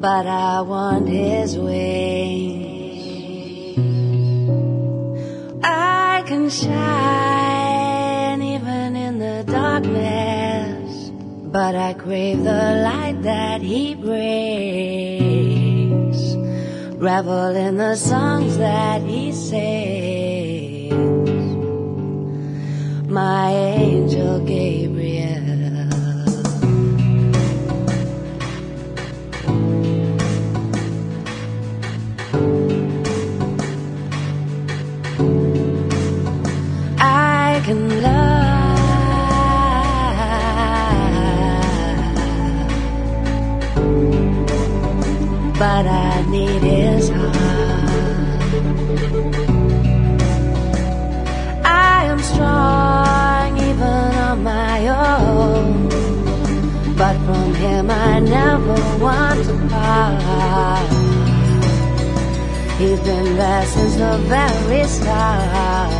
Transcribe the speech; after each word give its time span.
but 0.00 0.26
I 0.26 0.60
want 0.62 1.08
his 1.08 1.56
wings. 1.56 2.66
I 5.62 6.22
can 6.26 6.50
shine 6.50 8.42
even 8.42 8.96
in 8.96 9.18
the 9.18 9.44
darkness, 9.46 11.10
but 11.52 11.74
I 11.74 11.94
crave 11.94 12.42
the 12.42 12.82
light 12.84 13.22
that 13.22 13.62
he 13.62 13.94
brings. 13.94 14.18
Revel 16.96 17.54
in 17.54 17.76
the 17.76 17.94
songs 17.96 18.58
that 18.58 19.02
he 19.02 19.32
sings. 19.32 20.17
My 23.18 23.50
angel 23.50 24.38
Gabriel. 24.46 25.42
I 37.00 37.60
can 37.66 37.82
love, 38.06 38.78
but 45.58 45.86
I 45.86 46.24
need 46.30 46.62
his 46.62 46.77
from 57.28 57.54
him 57.54 57.90
I 57.90 58.20
never 58.20 58.76
want 59.04 59.38
to 59.48 59.54
part. 59.68 60.90
He's 62.78 63.00
been 63.00 63.36
there 63.36 63.66
since 63.66 63.96
the 63.96 64.16
very 64.32 64.84
start. 64.96 65.92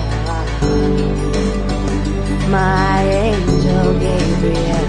My 2.50 3.02
angel 3.26 3.86
Gabriel. 4.04 4.88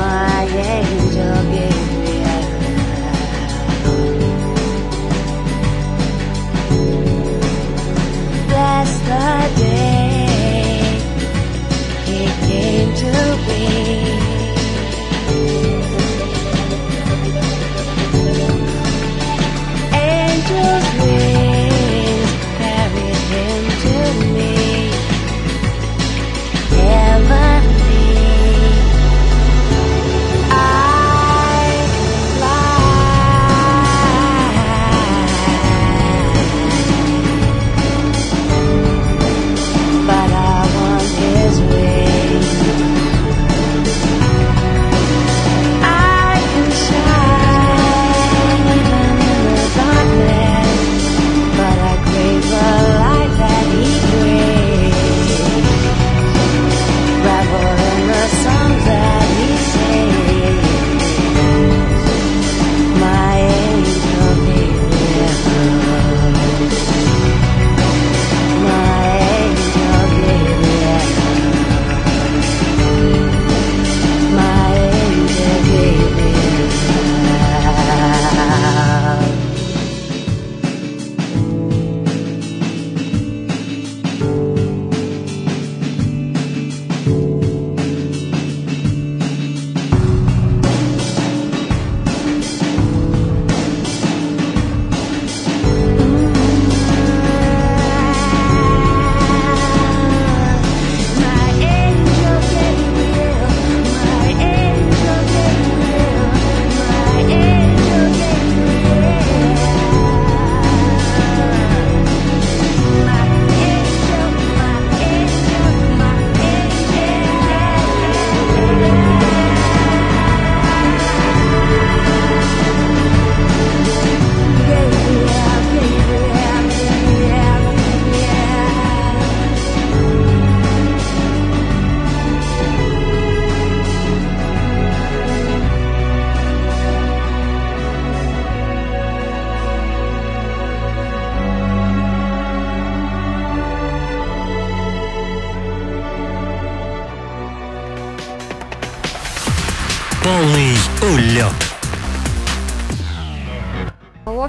My 0.00 0.40
angel 0.76 1.36
Gabriel. 1.54 2.46
Bless 8.48 8.90
the 9.08 9.60
day 9.60 10.07
to 12.98 13.04
be. 13.46 14.27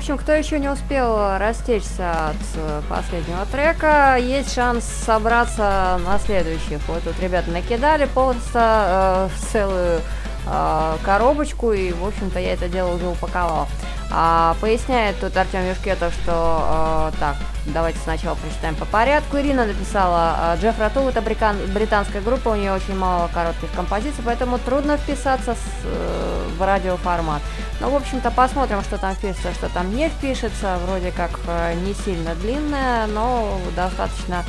Общем, 0.10 0.24
кто 0.24 0.34
еще 0.34 0.60
не 0.60 0.70
успел 0.70 1.38
растечься 1.38 2.30
от 2.30 2.36
э, 2.56 2.82
последнего 2.90 3.46
трека, 3.46 4.18
есть 4.20 4.52
шанс 4.56 4.84
собраться 4.84 6.00
на 6.04 6.18
следующих. 6.18 6.80
Вот 6.88 7.04
тут 7.04 7.20
ребята 7.20 7.52
накидали 7.52 8.06
просто 8.06 9.30
э, 9.30 9.52
целую 9.52 10.02
э, 10.48 10.98
коробочку, 11.06 11.74
и, 11.74 11.92
в 11.92 12.04
общем-то, 12.08 12.40
я 12.40 12.54
это 12.54 12.68
дело 12.68 12.96
уже 12.96 13.08
упаковал. 13.08 13.68
А, 14.12 14.56
поясняет 14.60 15.20
тут 15.20 15.38
Артем 15.38 15.70
Юшкетов, 15.70 16.12
что 16.24 17.12
э, 17.14 17.20
так, 17.20 17.36
давайте 17.68 18.00
сначала 18.00 18.34
прочитаем 18.34 18.76
по 18.76 18.86
порядку. 18.86 19.38
Ирина 19.38 19.66
написала, 19.66 20.56
э, 20.56 20.62
Джефф 20.62 20.80
Ратул 20.80 21.08
это 21.08 21.22
брикан- 21.22 21.72
британская 21.72 22.22
группа, 22.22 22.50
у 22.50 22.56
нее 22.56 22.74
очень 22.74 22.98
мало 22.98 23.30
коротких 23.32 23.70
композиций, 23.76 24.24
поэтому 24.26 24.58
трудно 24.58 24.98
вписаться 24.98 25.54
с, 25.54 25.86
э, 25.86 26.48
в 26.58 26.66
радиоформат. 26.66 27.44
Ну, 27.80 27.90
в 27.90 27.96
общем-то, 27.96 28.32
посмотрим, 28.32 28.82
что 28.82 28.98
там 28.98 29.16
впишется, 29.16 29.54
что 29.54 29.70
там 29.70 29.96
не 29.96 30.10
впишется. 30.10 30.78
Вроде 30.86 31.12
как 31.12 31.32
э, 31.48 31.76
не 31.86 31.94
сильно 31.94 32.36
длинная, 32.36 33.08
но 33.08 33.60
достаточно 33.76 34.44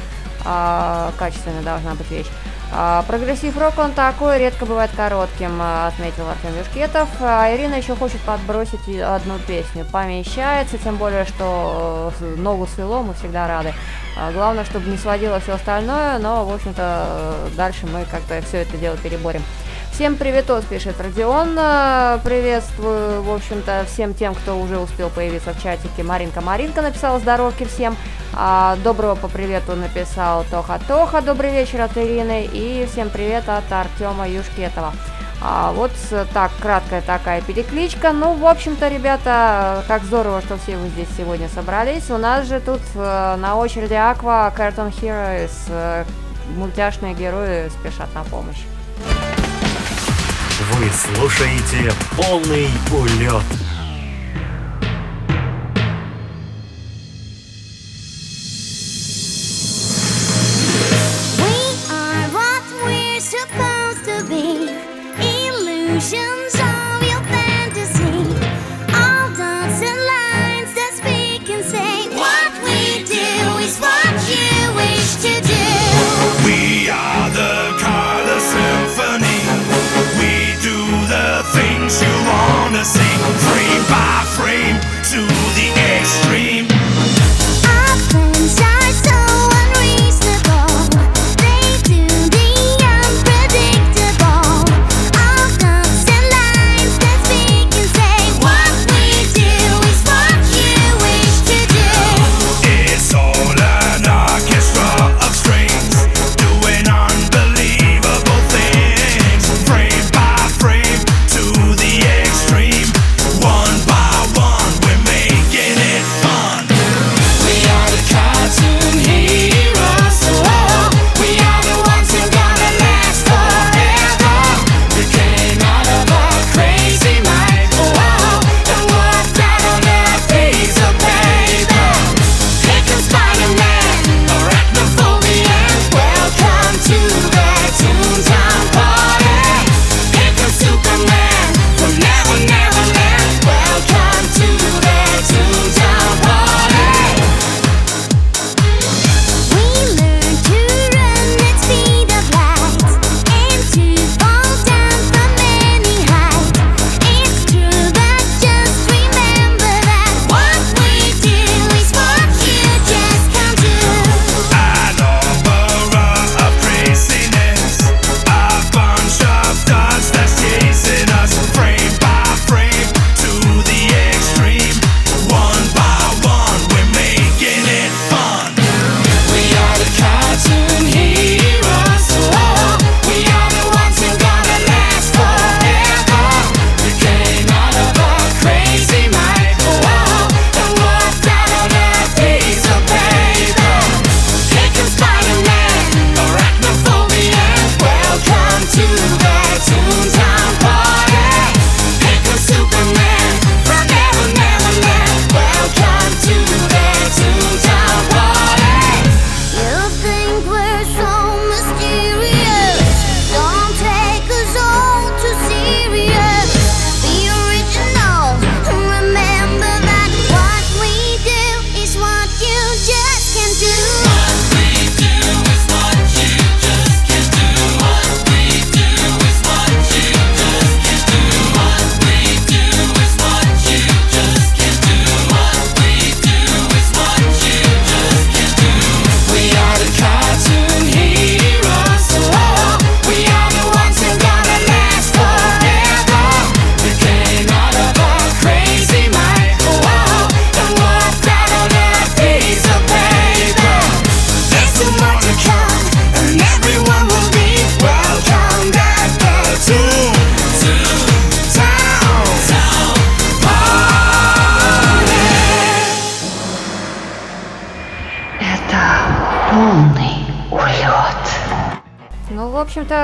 э, 0.45 1.11
качественная 1.19 1.63
должна 1.63 1.95
быть 1.95 2.11
вещь. 2.11 2.29
А, 2.73 3.03
прогрессив 3.03 3.59
рок 3.59 3.79
он 3.79 3.93
такой, 3.93 4.39
редко 4.39 4.65
бывает 4.65 4.91
коротким, 4.95 5.59
а, 5.61 5.89
отметил 5.89 6.29
Артем 6.29 6.57
Юшкетов. 6.57 7.09
А 7.21 7.53
Ирина 7.55 7.75
еще 7.75 7.97
хочет 7.97 8.21
подбросить 8.21 8.89
одну 9.01 9.39
песню. 9.41 9.85
Помещается, 9.91 10.79
тем 10.79 10.97
более, 10.97 11.25
что 11.25 12.13
э, 12.21 12.35
ногу 12.37 12.69
свело, 12.69 13.03
мы 13.03 13.15
всегда 13.15 13.49
рады. 13.49 13.75
А, 14.17 14.31
главное, 14.31 14.65
чтобы 14.65 14.89
не 14.89 14.97
сводило 14.97 15.41
все 15.41 15.55
остальное, 15.55 16.19
но, 16.19 16.45
в 16.45 16.55
общем-то, 16.55 17.07
э, 17.09 17.49
дальше 17.57 17.87
мы 17.87 18.05
как-то 18.05 18.41
все 18.43 18.59
это 18.59 18.77
дело 18.77 18.97
переборем. 18.97 19.43
Всем 20.01 20.17
приветос, 20.17 20.65
пишет 20.65 20.99
Родион. 20.99 21.55
Э, 21.59 22.19
приветствую, 22.25 23.23
в 23.23 23.31
общем-то, 23.35 23.85
всем 23.87 24.15
тем, 24.15 24.35
кто 24.35 24.59
уже 24.59 24.79
успел 24.79 25.11
появиться 25.11 25.53
в 25.53 25.63
чатике. 25.63 26.03
Маринка 26.03 26.41
Маринка 26.41 26.81
написала 26.81 27.19
здоровки 27.19 27.65
всем. 27.65 27.95
А, 28.33 28.79
доброго 28.83 29.15
по 29.15 29.29
привету 29.29 29.77
написал 29.77 30.47
Тоха 30.51 30.81
Тоха. 30.89 31.21
Добрый 31.21 31.53
вечер 31.53 31.83
от 31.83 31.99
Ирины. 31.99 32.49
И 32.51 32.89
всем 32.91 33.11
привет 33.11 33.47
от 33.51 33.71
Артема 33.71 34.27
Юшкетова. 34.27 34.95
А, 35.43 35.73
вот 35.73 35.93
так, 36.33 36.51
краткая 36.63 37.03
такая 37.03 37.43
перекличка. 37.43 38.13
Ну, 38.13 38.33
в 38.33 38.47
общем-то, 38.47 38.89
ребята, 38.89 39.85
как 39.87 40.03
здорово, 40.05 40.41
что 40.41 40.57
все 40.57 40.79
вы 40.79 40.89
здесь 40.89 41.09
сегодня 41.15 41.51
собрались. 41.51 42.09
У 42.11 42.17
нас 42.17 42.47
же 42.47 42.59
тут 42.61 42.81
э, 42.95 43.37
на 43.37 43.57
очереди 43.57 43.93
Aqua 43.93 44.51
Cartoon 44.57 44.95
Heroes. 44.99 45.53
Э, 45.69 46.05
мультяшные 46.57 47.13
герои 47.13 47.69
спешат 47.69 48.09
на 48.15 48.25
помощь. 48.25 48.65
Вы 50.61 50.91
слушаете 50.93 51.91
полный 52.17 52.69
улет. 52.93 53.43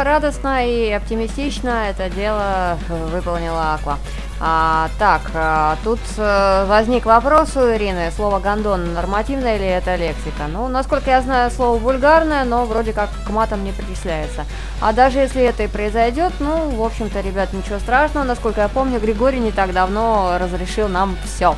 Радостно 0.05 0.67
и 0.67 0.91
оптимистично 0.91 1.89
это 1.91 2.11
дело 2.11 2.79
выполнила 2.89 3.75
Аква. 3.75 3.99
А, 4.39 4.91
так, 4.99 5.23
а, 5.35 5.77
тут 5.83 5.99
а, 6.19 6.67
возник 6.67 7.07
вопрос 7.07 7.57
у 7.57 7.61
Ирины, 7.61 8.11
слово 8.11 8.39
«гондон» 8.39 8.93
нормативное 8.93 9.57
или 9.57 9.67
это 9.67 9.97
лексика? 9.97 10.47
Ну, 10.47 10.69
насколько 10.69 11.09
я 11.09 11.23
знаю, 11.23 11.51
слово 11.51 11.79
вульгарное, 11.79 12.45
но 12.45 12.67
вроде 12.67 12.93
как 12.93 13.09
к 13.27 13.31
матам 13.31 13.65
не 13.65 13.73
причисляется. 13.73 14.45
А 14.83 14.93
даже 14.93 15.21
если 15.21 15.43
это 15.43 15.63
и 15.63 15.69
произойдет, 15.69 16.35
ну, 16.39 16.69
в 16.69 16.83
общем-то, 16.83 17.21
ребят, 17.21 17.55
ничего 17.55 17.79
страшного. 17.79 18.25
Насколько 18.25 18.61
я 18.61 18.69
помню, 18.69 19.01
Григорий 19.01 19.41
не 19.41 19.53
так 19.53 19.73
давно 19.73 20.37
разрешил 20.39 20.89
нам 20.89 21.17
все. 21.25 21.57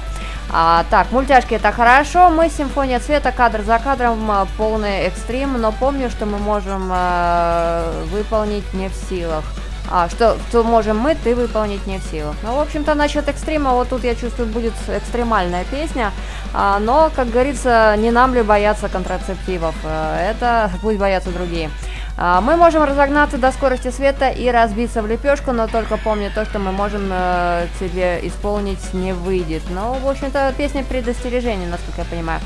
А, 0.51 0.85
так, 0.89 1.13
мультяшки 1.13 1.55
это 1.55 1.73
хорошо, 1.73 2.31
мы 2.31 2.49
симфония 2.49 3.01
цвета, 3.01 3.33
кадр 3.33 3.63
за 3.63 3.79
кадром, 3.79 4.31
а, 4.31 4.47
полный 4.57 5.01
экстрим, 5.01 5.61
но 5.61 5.73
помню, 5.73 6.09
что 6.09 6.25
мы 6.25 6.39
можем 6.39 6.91
э, 6.91 8.05
выполнить 8.11 8.73
не 8.73 8.89
в 8.89 8.95
силах. 8.95 9.45
А, 9.91 10.09
что, 10.09 10.37
что 10.49 10.65
можем 10.65 10.99
мы, 10.99 11.15
ты 11.15 11.35
выполнить 11.35 11.87
не 11.87 11.99
в 11.99 12.03
силах. 12.03 12.35
Ну, 12.43 12.57
в 12.57 12.61
общем-то, 12.61 12.95
насчет 12.95 13.29
экстрима, 13.29 13.73
вот 13.73 13.91
тут 13.91 14.05
я 14.05 14.15
чувствую, 14.15 14.49
будет 14.49 14.75
экстремальная 14.89 15.65
песня, 15.65 16.13
а, 16.55 16.79
но, 16.79 17.11
как 17.15 17.31
говорится, 17.31 17.95
не 17.99 18.11
нам 18.11 18.35
ли 18.35 18.43
бояться 18.43 18.89
контрацептивов, 18.89 19.75
это 19.85 20.71
пусть 20.81 20.99
боятся 20.99 21.31
другие. 21.31 21.71
А, 22.21 22.41
Мы 22.41 22.57
можем 22.57 22.83
разогнаться 22.83 23.39
до 23.39 23.53
скорости 23.53 23.93
света 23.93 24.29
и 24.29 24.51
разбиться 24.51 25.03
в 25.03 25.07
лепешку, 25.07 25.53
но 25.53 25.69
только 25.69 25.97
помни 25.97 26.29
то, 26.35 26.45
что 26.45 26.59
мы 26.59 26.73
можем 26.73 27.09
э, 27.13 27.69
тебе 27.79 28.19
исполнить 28.27 28.93
не 28.93 29.13
выйдет. 29.13 29.63
Ну, 29.71 29.93
в 29.93 30.09
общем-то, 30.09 30.53
песня 30.57 30.83
предостережения, 30.83 31.69
насколько 31.69 32.01
я 32.01 32.07
понимаю. 32.07 32.41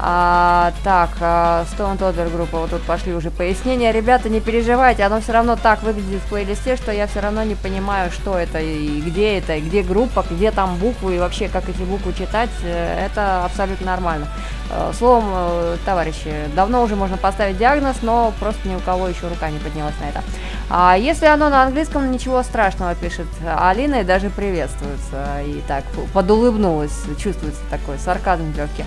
А, 0.00 0.72
так, 0.84 1.10
а, 1.20 1.64
Stone 1.64 1.98
Toddler 1.98 2.32
группа, 2.32 2.58
вот 2.58 2.70
тут 2.70 2.82
пошли 2.82 3.14
уже 3.14 3.30
пояснения. 3.30 3.90
Ребята, 3.90 4.28
не 4.28 4.40
переживайте, 4.40 5.02
оно 5.02 5.20
все 5.20 5.32
равно 5.32 5.56
так 5.56 5.82
выглядит 5.82 6.20
в 6.20 6.28
плейлисте, 6.28 6.76
что 6.76 6.92
я 6.92 7.08
все 7.08 7.20
равно 7.20 7.42
не 7.42 7.56
понимаю, 7.56 8.12
что 8.12 8.38
это 8.38 8.60
и 8.60 9.00
где 9.00 9.38
это, 9.38 9.56
и 9.56 9.60
где 9.60 9.82
группа, 9.82 10.24
где 10.30 10.52
там 10.52 10.76
буквы, 10.76 11.16
и 11.16 11.18
вообще, 11.18 11.48
как 11.48 11.68
эти 11.68 11.82
буквы 11.82 12.12
читать, 12.12 12.50
э, 12.62 13.06
это 13.06 13.44
абсолютно 13.44 13.86
нормально. 13.86 14.28
Э, 14.70 14.92
Словом, 14.96 15.24
э, 15.32 15.76
товарищи, 15.84 16.32
давно 16.54 16.82
уже 16.82 16.94
можно 16.94 17.16
поставить 17.16 17.58
диагноз, 17.58 17.96
но 18.02 18.32
просто 18.38 18.68
ни 18.68 18.76
у 18.76 18.80
кого 18.80 19.08
еще 19.08 19.26
рука 19.26 19.50
не 19.50 19.58
поднялась 19.58 19.94
на 20.00 20.10
это. 20.10 20.22
А 20.70 20.96
если 20.96 21.26
оно 21.26 21.48
на 21.48 21.62
английском, 21.62 22.10
ничего 22.12 22.42
страшного, 22.42 22.94
пишет 22.94 23.26
Алина, 23.44 23.96
и 23.96 24.04
даже 24.04 24.30
приветствуется. 24.30 25.40
И 25.44 25.62
так 25.66 25.84
подулыбнулась, 26.12 26.92
чувствуется 27.18 27.62
такой 27.70 27.98
сарказм 27.98 28.52
легкий. 28.54 28.84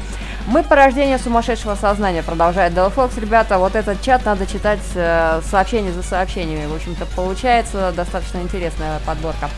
Мы 0.48 0.64
порождение 0.64 1.18
сумасшедшего 1.18 1.76
сознания, 1.76 2.24
продолжает 2.24 2.74
Делфокс. 2.74 3.18
Ребята, 3.18 3.58
вот 3.58 3.76
этот 3.76 4.02
чат 4.02 4.26
надо 4.26 4.48
читать 4.48 4.80
э, 4.96 5.42
сообщение 5.50 5.94
за 5.94 6.02
сообщениями. 6.02 6.66
В 6.66 6.76
общем-то, 6.76 7.06
получается 7.16 7.94
достаточно 7.96 8.40
интересная 8.40 9.00
подборка. 9.06 9.50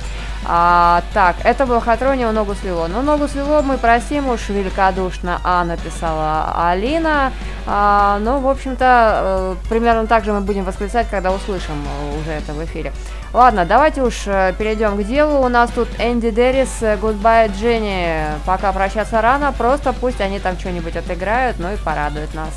А, 0.46 1.04
так, 1.14 1.38
это 1.44 1.66
был 1.66 1.80
Хатронио, 1.80 2.32
ногу 2.32 2.56
свело. 2.56 2.88
Ну, 2.88 3.02
ногу 3.02 3.28
свело, 3.28 3.62
мы 3.62 3.78
простим 3.78 4.30
уж 4.30 4.50
великодушно, 4.50 5.40
а, 5.44 5.64
написала 5.64 6.70
Алина. 6.70 7.32
А, 7.66 8.20
ну, 8.20 8.40
в 8.40 8.48
общем-то, 8.48 9.56
э, 9.64 9.70
примерно 9.70 10.06
так 10.06 10.26
же 10.26 10.34
мы 10.34 10.42
будем 10.42 10.66
восклицать, 10.66 11.08
когда 11.10 11.32
услышим 11.32 11.76
э, 11.86 12.20
уже 12.20 12.32
это 12.32 12.54
в 12.54 12.64
эфире. 12.66 12.92
Ладно, 13.32 13.66
давайте 13.66 14.02
уж 14.04 14.24
э, 14.26 14.54
перейдем 14.58 14.98
к 14.98 15.04
делу. 15.04 15.40
У 15.46 15.48
нас 15.48 15.72
тут 15.72 15.88
Энди 15.98 16.30
Деррис, 16.30 16.82
Goodbye 16.82 17.52
Дженни. 17.58 18.26
Пока 18.46 18.74
прощаться 18.74 19.22
рано, 19.22 19.54
просто 19.58 19.94
пусть 19.94 20.20
они 20.20 20.40
там 20.40 20.60
что-нибудь 20.60 20.98
отыграют, 20.98 21.58
ну 21.60 21.72
и 21.72 21.78
порадуют 21.78 22.34
нас. 22.34 22.52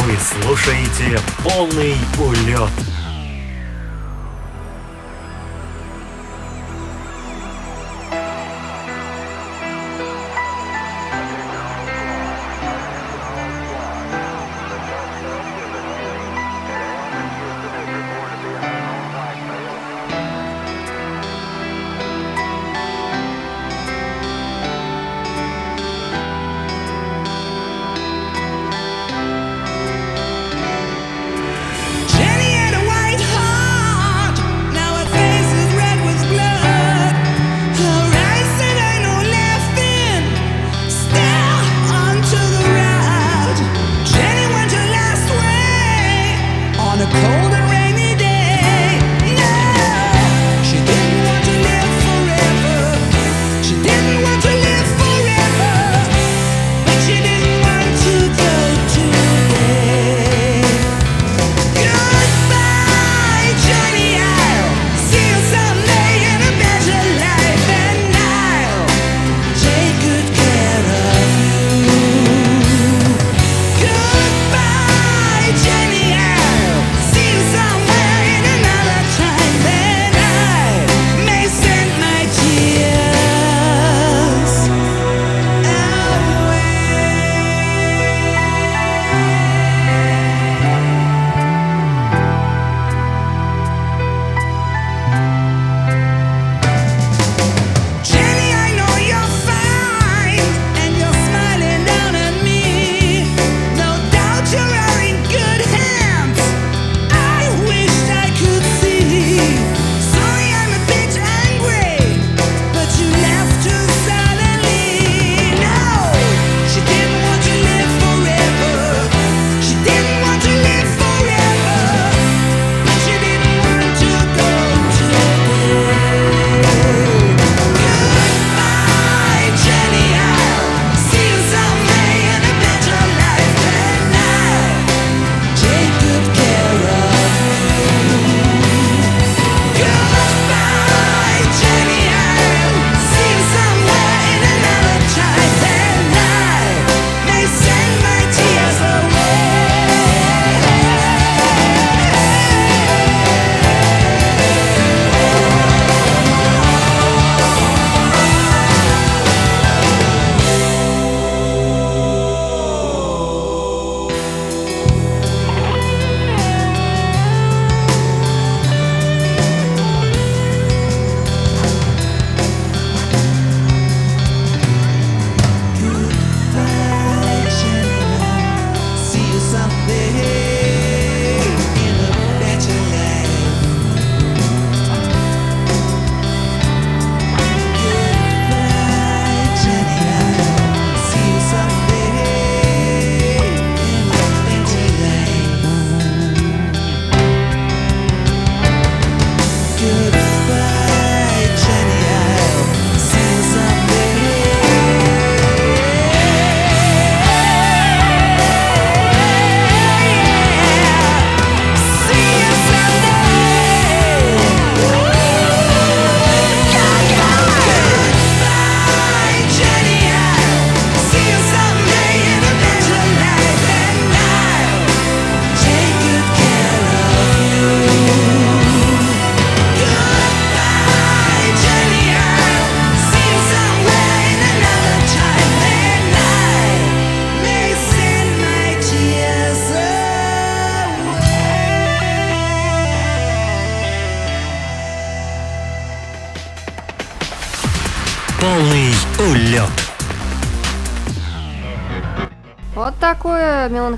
Вы 0.00 0.16
слушаете 0.16 1.20
полный 1.44 1.96
улет. 2.18 2.95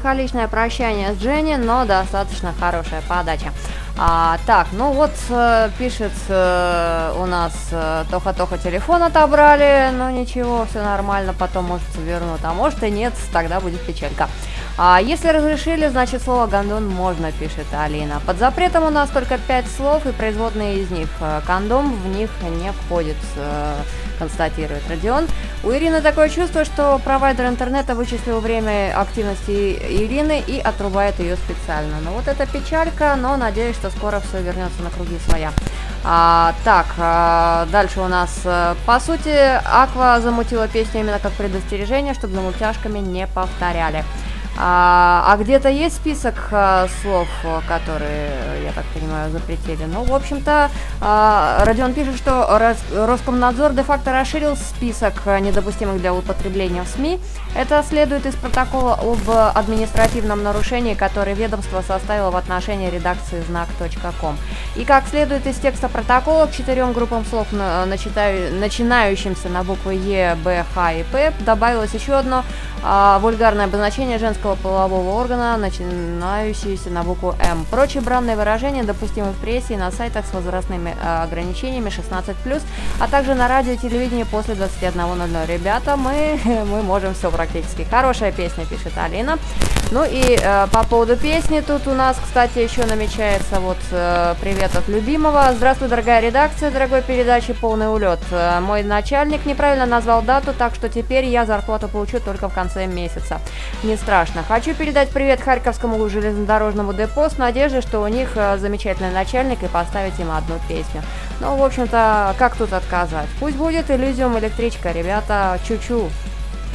Меланхоличное 0.09 0.49
прощание 0.49 1.13
с 1.13 1.19
Дженни, 1.19 1.57
но 1.57 1.85
достаточно 1.85 2.55
хорошая 2.59 3.03
подача. 3.03 3.53
А, 3.99 4.39
так, 4.47 4.69
ну 4.73 4.93
вот 4.93 5.11
э, 5.29 5.71
пишет 5.77 6.13
э, 6.29 7.15
у 7.19 7.27
нас 7.27 7.53
э, 7.73 8.05
Тоха-Тоха 8.11 8.57
телефон 8.57 9.03
отобрали, 9.03 9.91
но 9.93 10.09
ничего, 10.09 10.67
все 10.71 10.83
нормально, 10.83 11.35
потом 11.39 11.65
может 11.65 11.89
вернут, 11.97 12.41
а 12.43 12.55
может 12.55 12.83
и 12.85 12.91
нет, 12.91 13.13
тогда 13.33 13.61
будет 13.61 13.85
печалька. 13.85 14.29
А 14.81 15.01
если 15.01 15.31
разрешили, 15.31 15.89
значит 15.89 16.23
слово 16.23 16.47
«гондон» 16.47 16.89
можно, 16.89 17.33
пишет 17.33 17.67
Алина. 17.73 18.23
Под 18.25 18.39
запретом 18.39 18.85
у 18.85 18.91
нас 18.91 19.11
только 19.11 19.37
пять 19.37 19.67
слов 19.67 20.07
и 20.07 20.13
производные 20.13 20.79
из 20.79 20.91
них. 20.93 21.09
Э, 21.21 21.41
кондом 21.45 21.93
в 22.01 22.07
них 22.07 22.31
не 22.61 22.71
входит, 22.71 23.17
э, 23.35 23.75
констатирует 24.21 24.89
Родион. 24.89 25.27
У 25.65 25.73
Ирины 25.73 26.01
такое 26.01 26.29
чувство, 26.29 26.65
что 26.65 27.01
провайдер 27.05 27.49
интернета 27.49 27.97
вычислил 27.97 28.39
время 28.39 28.97
активности 28.97 29.51
Ирины 29.51 30.45
и 30.47 30.61
отрубает 30.61 31.19
ее 31.19 31.35
специально. 31.35 31.97
Ну 32.05 32.13
вот 32.13 32.29
это 32.29 32.47
печалька, 32.47 33.17
но 33.17 33.37
надеюсь, 33.37 33.75
что 33.75 33.91
скоро 33.91 34.21
все 34.21 34.41
вернется 34.41 34.81
на 34.85 34.91
круги 34.91 35.19
своя. 35.29 35.51
А, 36.05 36.55
так, 36.65 36.87
а, 36.99 37.67
дальше 37.73 37.99
у 37.99 38.07
нас, 38.07 38.47
по 38.87 39.01
сути, 39.01 39.35
Аква 39.65 40.21
замутила 40.21 40.69
песню 40.69 41.01
именно 41.01 41.19
как 41.19 41.33
предостережение, 41.33 42.15
чтобы 42.15 42.35
за 42.35 42.41
мультяшками 42.43 43.01
не 43.01 43.27
повторяли. 43.27 44.05
А, 44.61 45.23
а 45.29 45.37
где-то 45.37 45.69
есть 45.69 45.95
список 45.95 46.35
а, 46.51 46.89
слов, 47.01 47.29
которые, 47.69 48.65
я 48.65 48.73
так 48.73 48.85
понимаю, 48.87 49.31
запретили? 49.31 49.85
Ну, 49.85 50.03
в 50.03 50.13
общем-то, 50.13 50.69
а, 51.01 51.65
Родион 51.65 51.95
пишет, 51.95 52.17
что 52.17 52.59
Рос, 52.59 52.77
Роскомнадзор 52.93 53.73
де-факто 53.75 54.13
расширил 54.13 54.57
список 54.57 55.25
недопустимых 55.27 56.01
для 56.01 56.13
употребления 56.13 56.83
в 56.83 56.89
СМИ. 56.89 57.21
Это 57.55 57.85
следует 57.89 58.27
из 58.27 58.35
протокола 58.35 58.95
об 58.95 59.31
административном 59.31 60.43
нарушении, 60.43 60.95
который 60.95 61.35
ведомство 61.35 61.81
составило 61.83 62.33
в 62.33 62.37
отношении 62.37 62.91
редакции 62.91 63.41
знак.ком. 63.43 64.37
И 64.77 64.85
как 64.85 65.07
следует 65.07 65.47
из 65.47 65.57
текста 65.57 65.89
протокола, 65.89 66.47
к 66.47 66.53
четырем 66.53 66.93
группам 66.93 67.25
слов, 67.25 67.47
начинающимся 67.53 69.49
на 69.49 69.63
буквы 69.63 69.95
Е, 69.95 70.35
Б, 70.43 70.65
Х 70.75 70.93
и 70.95 71.05
П, 71.05 71.33
добавилось 71.41 71.95
еще 71.95 72.15
одно 72.15 72.45
а, 72.83 73.19
вульгарное 73.19 73.67
обозначение 73.67 74.19
женского 74.19 74.48
полового 74.57 75.21
органа, 75.21 75.57
начинающееся 75.57 76.91
на 76.91 77.03
букву 77.03 77.35
М. 77.41 77.65
Прочие 77.71 78.03
бранные 78.03 78.37
выражения 78.37 78.83
допустимы 78.83 79.33
в 79.33 79.37
прессе 79.37 79.75
и 79.75 79.77
на 79.77 79.91
сайтах 79.91 80.27
с 80.27 80.33
возрастными 80.33 80.97
а, 81.03 81.25
ограничениями 81.25 81.89
16+, 81.89 82.63
а 83.01 83.09
также 83.09 83.35
на 83.35 83.49
радио 83.49 83.73
и 83.73 83.77
телевидении 83.77 84.25
после 84.25 84.55
21.00. 84.55 85.47
Ребята, 85.47 85.97
мы, 85.97 86.39
мы 86.45 86.83
можем 86.83 87.15
все 87.15 87.31
практически. 87.31 87.87
Хорошая 87.91 88.33
песня, 88.33 88.65
пишет 88.67 88.93
Алина. 88.97 89.39
Ну 89.91 90.05
и 90.05 90.39
э, 90.39 90.67
по 90.71 90.85
поводу 90.85 91.17
песни, 91.17 91.61
тут 91.61 91.87
у 91.87 91.95
нас, 91.95 92.19
кстати, 92.23 92.59
еще 92.59 92.85
намечается 92.85 93.59
вот 93.59 93.79
э, 93.91 94.35
привет 94.39 94.77
от 94.77 94.87
любимого. 94.89 95.51
Здравствуй, 95.57 95.89
дорогая 95.89 96.21
редакция, 96.21 96.71
дорогой 96.71 97.01
передачи 97.01 97.55
«Полный 97.55 97.91
улет». 97.91 98.19
Э, 98.31 98.61
мой 98.61 98.83
начальник 98.83 99.47
неправильно 99.47 99.87
назвал 99.87 100.21
дату, 100.21 100.53
так 100.53 100.75
что 100.75 100.91
теперь 100.91 101.25
я 101.25 101.47
зарплату 101.47 101.89
получу 101.89 102.21
только 102.21 102.51
в 102.51 102.55
конце 102.55 102.87
месяца. 102.87 103.41
Не 103.83 103.97
страшно. 103.97 104.38
Хочу 104.47 104.75
передать 104.75 105.11
привет 105.11 105.41
Харьковскому 105.41 106.09
железнодорожному 106.09 106.93
депо 106.93 107.29
с 107.29 107.39
надеждой, 107.39 107.81
что 107.83 108.01
у 108.01 108.09
них 108.09 108.31
э, 108.37 108.59
замечательный 108.59 109.11
начальник 109.11 109.63
и 109.63 109.67
поставить 109.67 110.19
им 110.21 110.31
одну 110.31 110.57
песню. 110.69 111.03
Ну, 111.41 111.57
в 111.57 111.65
общем-то, 111.65 112.35
как 112.39 112.55
тут 112.57 112.73
отказать? 112.73 113.27
Пусть 113.41 113.57
будет 113.57 113.91
иллюзиум 113.91 114.39
электричка, 114.39 114.93
ребята, 114.93 115.59
чу-чу. 115.67 116.09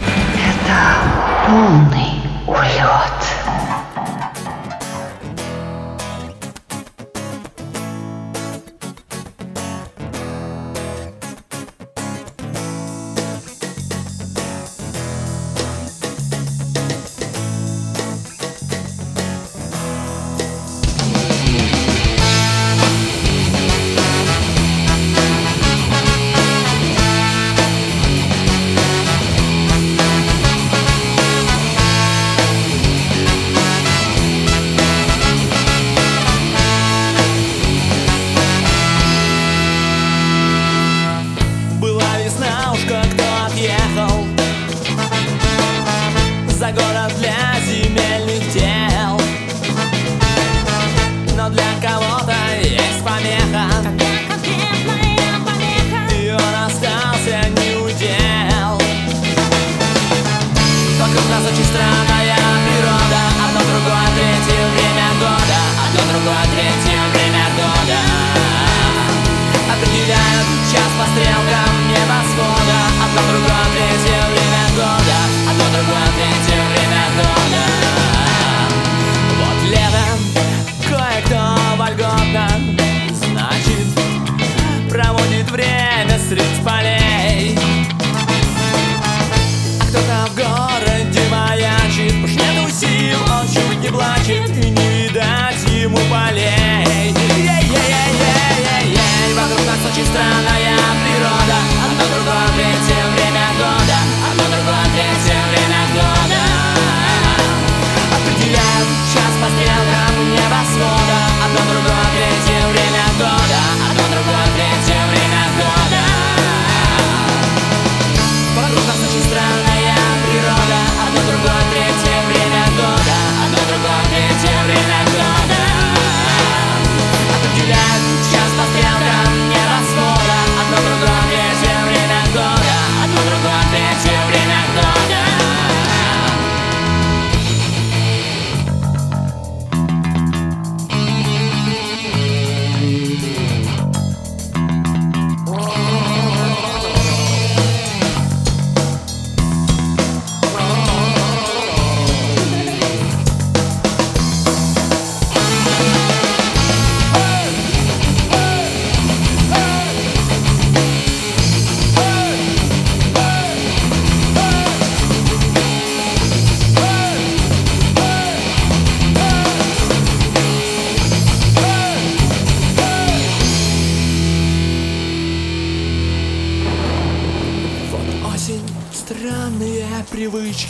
Это 0.02 1.48
полный 1.48 2.22
улет. 2.48 4.23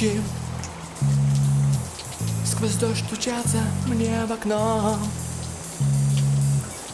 Спички 0.03 0.21
Сквозь 2.45 2.75
дождь 2.75 3.03
стучатся 3.07 3.59
мне 3.87 4.25
в 4.27 4.31
окно. 4.31 4.97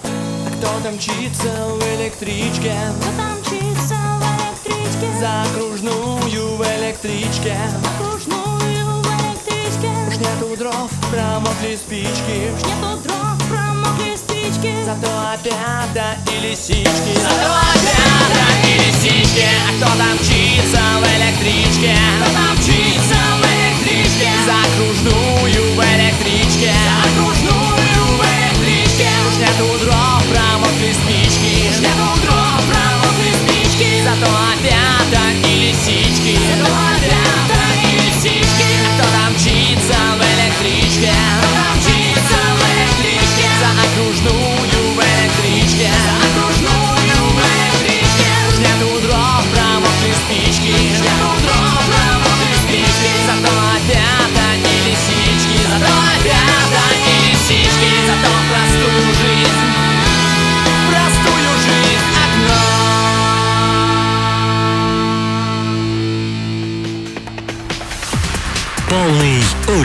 А 0.04 0.50
кто 0.58 0.84
там 0.84 0.96
мчится 0.96 1.50
в 1.68 1.82
электричке? 1.96 2.76
Кто 3.00 3.12
там 3.18 3.40
мчится 3.40 3.96
в 3.96 4.66
электричке? 4.66 5.20
За 5.20 5.44
окружную 5.44 6.56
в 6.56 6.62
электричке. 6.62 7.58
Окружную 7.98 9.02
в 9.02 9.08
электричке. 9.08 9.90
Уж 10.08 10.18
нету 10.18 10.56
дров, 10.58 10.92
промокли 11.12 11.76
спички. 11.78 12.52
Уж 12.56 12.62
нету 12.64 13.04
дров, 13.04 13.38
промокли 13.50 14.16
спички. 14.18 14.76
Зато 14.86 15.10
опята 15.34 16.16
и 16.32 16.48
лисички. 16.48 17.14
Зато 17.16 17.52
опята 17.74 18.46
и 18.66 18.74
лисички. 18.80 19.48
А 19.68 19.78
кто 19.78 19.98
там 19.98 20.29
мчится 20.50 20.82
в 21.00 21.04
электричке? 21.18 21.96
Кто 22.22 22.32
там 22.34 22.56
мчится 22.56 23.20
в 23.38 23.46
электричке? 23.46 24.30
За 24.46 24.56
окружную 24.66 25.76
в 25.76 25.80
электричке. 25.80 26.74
За 26.74 27.10
окружную 27.10 28.18
в 28.18 28.22
электричке. 28.22 29.10
Уж 29.28 29.38
нету 29.38 29.86
дров, 29.86 30.24
промокли 30.30 30.94
спички 30.94 31.70
Уж 31.70 31.80
нету 31.80 32.10
дров, 32.24 32.62
промокли 32.68 33.32
спички 33.42 34.04
Зато 34.04 34.32
опята 34.32 35.24
и 35.48 35.68
лисички. 35.68 36.38
Зато 36.50 36.72
опята 36.72 37.62
и 37.84 38.08
лисички 38.08 38.69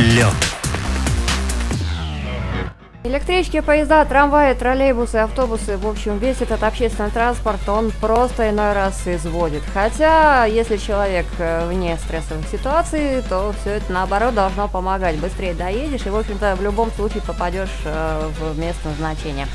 Улет. 0.04 0.34
Электрички, 3.04 3.60
поезда, 3.60 4.04
трамваи, 4.04 4.52
троллейбусы, 4.52 5.16
автобусы, 5.16 5.78
в 5.78 5.86
общем, 5.86 6.18
весь 6.18 6.42
этот 6.42 6.62
общественный 6.62 7.10
транспорт, 7.10 7.66
он 7.68 7.90
просто 8.02 8.50
иной 8.50 8.74
раз 8.74 9.06
изводит. 9.06 9.62
Хотя, 9.72 10.44
если 10.44 10.76
человек 10.76 11.24
э, 11.38 11.66
вне 11.68 11.96
стрессовых 11.96 12.46
ситуаций, 12.48 13.22
то 13.28 13.54
все 13.60 13.76
это 13.76 13.92
наоборот 13.92 14.34
должно 14.34 14.68
помогать. 14.68 15.16
Быстрее 15.16 15.54
доедешь 15.54 16.04
и, 16.04 16.10
в 16.10 16.16
общем-то, 16.16 16.56
в 16.56 16.62
любом 16.62 16.90
случае 16.92 17.22
попадешь 17.22 17.70
э, 17.86 18.30
в 18.38 18.58
место 18.58 18.88
назначения. 18.88 19.46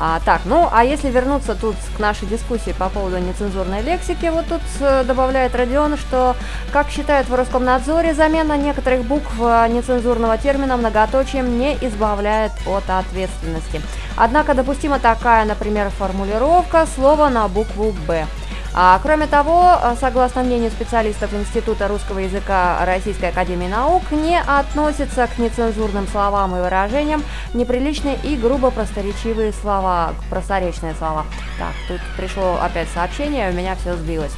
А, 0.00 0.20
так, 0.24 0.42
ну, 0.44 0.68
а 0.70 0.84
если 0.84 1.10
вернуться 1.10 1.56
тут 1.56 1.74
к 1.96 1.98
нашей 1.98 2.28
дискуссии 2.28 2.70
по 2.70 2.88
поводу 2.88 3.18
нецензурной 3.18 3.82
лексики, 3.82 4.26
вот 4.26 4.46
тут 4.46 4.60
э, 4.78 5.02
добавляет 5.02 5.56
Родион, 5.56 5.96
что, 5.96 6.36
как 6.72 6.88
считают 6.88 7.28
в 7.28 7.34
Роскомнадзоре, 7.34 8.14
замена 8.14 8.56
некоторых 8.56 9.02
букв 9.02 9.28
э, 9.40 9.66
нецензурного 9.68 10.38
термина 10.38 10.76
многоточием 10.76 11.58
не 11.58 11.74
избавляет 11.80 12.52
от 12.64 12.88
ответственности. 12.88 13.82
Однако 14.16 14.54
допустима 14.54 15.00
такая, 15.00 15.44
например, 15.44 15.90
формулировка 15.90 16.86
слова 16.94 17.28
на 17.28 17.48
букву 17.48 17.92
«Б». 18.06 18.24
А, 18.74 18.98
кроме 19.02 19.26
того, 19.26 19.78
э, 19.82 19.96
согласно 19.98 20.42
мнению 20.42 20.70
специалистов 20.70 21.32
Института 21.32 21.88
русского 21.88 22.18
языка 22.18 22.84
Российской 22.84 23.30
Академии 23.30 23.66
Наук, 23.66 24.02
не 24.10 24.38
относятся 24.38 25.26
к 25.26 25.38
нецензурным 25.38 26.06
словам 26.06 26.56
и 26.56 26.60
выражениям 26.60 27.24
неприличные 27.54 28.18
и 28.22 28.36
грубо 28.36 28.70
просторечивые 28.70 29.52
слова, 29.52 30.14
просторечные 30.30 30.94
слова. 30.94 31.24
Так, 31.58 31.72
тут 31.88 32.00
пришло 32.16 32.58
опять 32.62 32.88
сообщение, 32.88 33.50
у 33.50 33.52
меня 33.52 33.74
все 33.74 33.96
сбилось. 33.96 34.32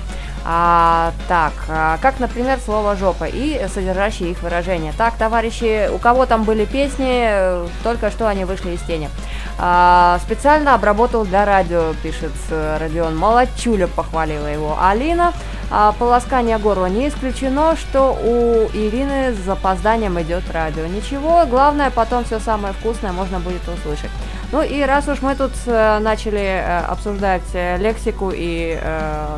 А, 0.45 1.13
так, 1.29 1.53
а, 1.69 1.99
как, 2.01 2.19
например, 2.19 2.59
слово 2.65 2.97
«жопа» 2.97 3.25
и 3.25 3.67
содержащие 3.69 4.31
их 4.31 4.43
выражения. 4.43 4.95
Так, 4.97 5.15
товарищи, 5.17 5.89
у 5.93 5.99
кого 5.99 6.27
там 6.27 6.45
были 6.45 6.65
песни, 6.65 7.25
э, 7.29 7.67
только 7.83 8.11
что 8.11 8.27
они 8.27 8.45
вышли 8.45 8.71
из 8.71 8.81
тени. 8.81 9.11
А, 9.59 10.19
специально 10.23 10.75
обработал 10.75 11.25
для 11.25 11.45
радио, 11.45 11.93
пишет 12.03 12.33
э, 12.51 12.79
Родион. 12.81 13.17
Молодчуля 13.17 13.87
похвалила 13.87 14.47
его. 14.47 14.79
Алина, 14.81 15.35
а, 15.71 15.93
полоскание 15.93 16.59
горла 16.59 16.87
не 16.87 17.09
исключено, 17.09 17.77
что 17.77 18.13
у 18.13 18.77
Ирины 18.77 19.33
с 19.33 19.39
запозданием 19.39 20.21
идет 20.21 20.51
радио. 20.51 20.87
Ничего, 20.87 21.47
главное, 21.47 21.91
потом 21.91 22.25
все 22.25 22.41
самое 22.41 22.75
вкусное 22.75 23.13
можно 23.13 23.39
будет 23.39 23.63
услышать. 23.69 24.11
Ну 24.53 24.63
и 24.63 24.83
раз 24.83 25.07
уж 25.07 25.23
мы 25.23 25.37
тут 25.37 25.53
э, 25.67 25.99
начали 26.01 26.41
э, 26.41 26.81
обсуждать 26.81 27.45
э, 27.55 27.77
лексику 27.79 28.33
и, 28.35 28.77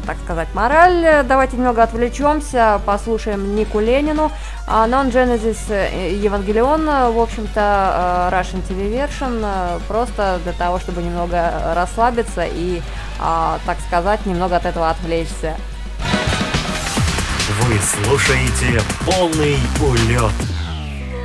так 0.06 0.16
сказать, 0.24 0.48
мораль, 0.54 1.22
давайте 1.24 1.56
немного 1.58 1.82
отвлечемся, 1.82 2.80
послушаем 2.86 3.54
Нику 3.54 3.78
Ленину. 3.78 4.32
А 4.66 4.86
Non 4.88 5.10
Genesis 5.10 5.58
э, 5.68 7.10
в 7.12 7.20
общем-то, 7.20 8.30
Russian 8.32 8.62
TV 8.66 8.90
version, 8.90 9.80
просто 9.86 10.38
для 10.44 10.52
того, 10.52 10.78
чтобы 10.78 11.02
немного 11.02 11.74
расслабиться 11.74 12.44
и, 12.46 12.80
а, 13.20 13.58
так 13.66 13.78
сказать, 13.80 14.24
немного 14.24 14.56
от 14.56 14.64
этого 14.64 14.88
отвлечься. 14.88 15.56
Вы 17.48 17.76
слушаете 17.80 18.80
полный 19.04 19.58
улет. 19.80 20.30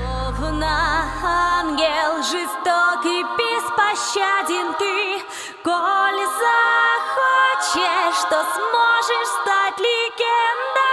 Словно 0.01 1.05
ангел 1.23 2.23
жестокий, 2.23 3.23
беспощаден 3.37 4.73
ты 4.79 5.21
Коль 5.63 6.25
захочешь, 6.41 8.21
то 8.31 8.43
сможешь 8.55 9.31
стать 9.43 9.77
легендой 9.77 10.86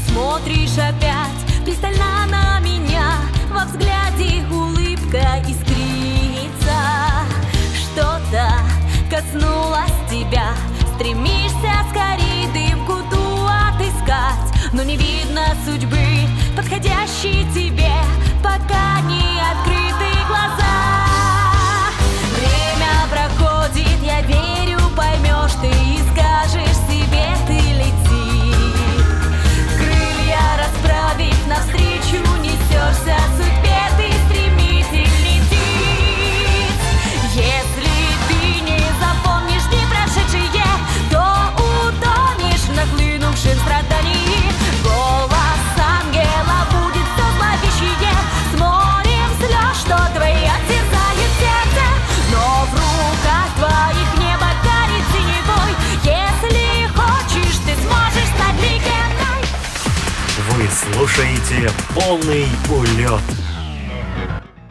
ты 0.00 0.12
смотришь 0.12 0.78
опять 0.78 1.64
пристально 1.64 2.26
на 2.28 2.60
меня 2.60 3.14
Во 3.50 3.64
взгляде 3.64 4.44
улыбка 4.50 5.42
искрится. 5.46 6.78
Что-то 7.74 8.52
коснулось 9.10 9.92
тебя 10.08 10.52
Стремишься 10.94 11.72
скорее 11.90 12.46
дымку 12.52 12.98
ту 13.10 13.46
отыскать. 13.46 14.72
Но 14.72 14.82
не 14.82 14.96
видно 14.96 15.42
судьбы, 15.64 16.28
подходящей 16.56 17.44
тебе 17.52 17.92
Пока 18.42 19.00
не 19.02 19.40
открыты 19.40 20.26
глаза. 20.28 20.76
Время 22.36 23.06
проходит, 23.10 24.02
я 24.02 24.20
верю, 24.22 24.49
полный 62.10 62.44
улет. 62.68 63.39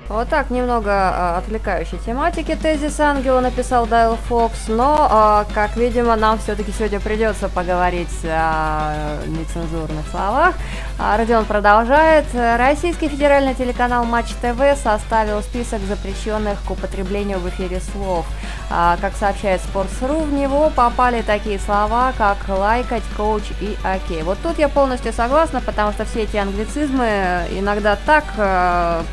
Вот 0.10 0.28
так, 0.28 0.50
немного 0.50 0.90
а, 0.92 1.38
отвлекающей 1.38 2.00
тематики 2.04 2.56
тезис 2.56 3.00
ангела 3.00 3.42
написал 3.42 3.86
Дайл 3.86 4.16
Фокс, 4.28 4.68
но, 4.68 5.08
а, 5.08 5.46
как 5.54 5.78
видимо, 5.78 6.16
нам 6.16 6.40
все-таки 6.40 6.72
сегодня 6.72 7.00
придется 7.00 7.48
поговорить 7.48 8.10
о 8.24 9.20
нецензурных 9.28 10.08
словах. 10.10 10.56
А, 10.98 11.16
Родион 11.16 11.46
продолжает. 11.46 12.26
Российский 12.34 13.08
федеральный 13.08 13.54
телеканал 13.54 14.04
Матч 14.04 14.34
ТВ 14.42 14.82
составил 14.82 15.44
список 15.44 15.80
запрещенных 15.82 16.58
к 16.64 16.72
употреблению 16.72 17.38
в 17.38 17.48
эфире 17.50 17.80
слов. 17.80 18.26
А, 18.72 18.98
как 19.00 19.16
сообщает 19.16 19.62
Sports.ru, 19.62 20.24
в 20.24 20.34
него 20.34 20.72
попали 20.76 21.22
такие 21.22 21.60
слова, 21.60 22.14
как 22.18 22.38
лайкать, 22.48 23.04
коуч 23.16 23.44
и 23.62 23.78
окей. 23.84 24.24
Вот 24.24 24.40
тут 24.42 24.58
я 24.58 24.70
полностью 24.70 25.14
согласна, 25.14 25.62
потому 25.62 25.92
что 25.92 26.06
все 26.06 26.24
эти 26.24 26.38
англицизмы 26.38 27.44
иногда 27.52 27.96
так 27.96 28.26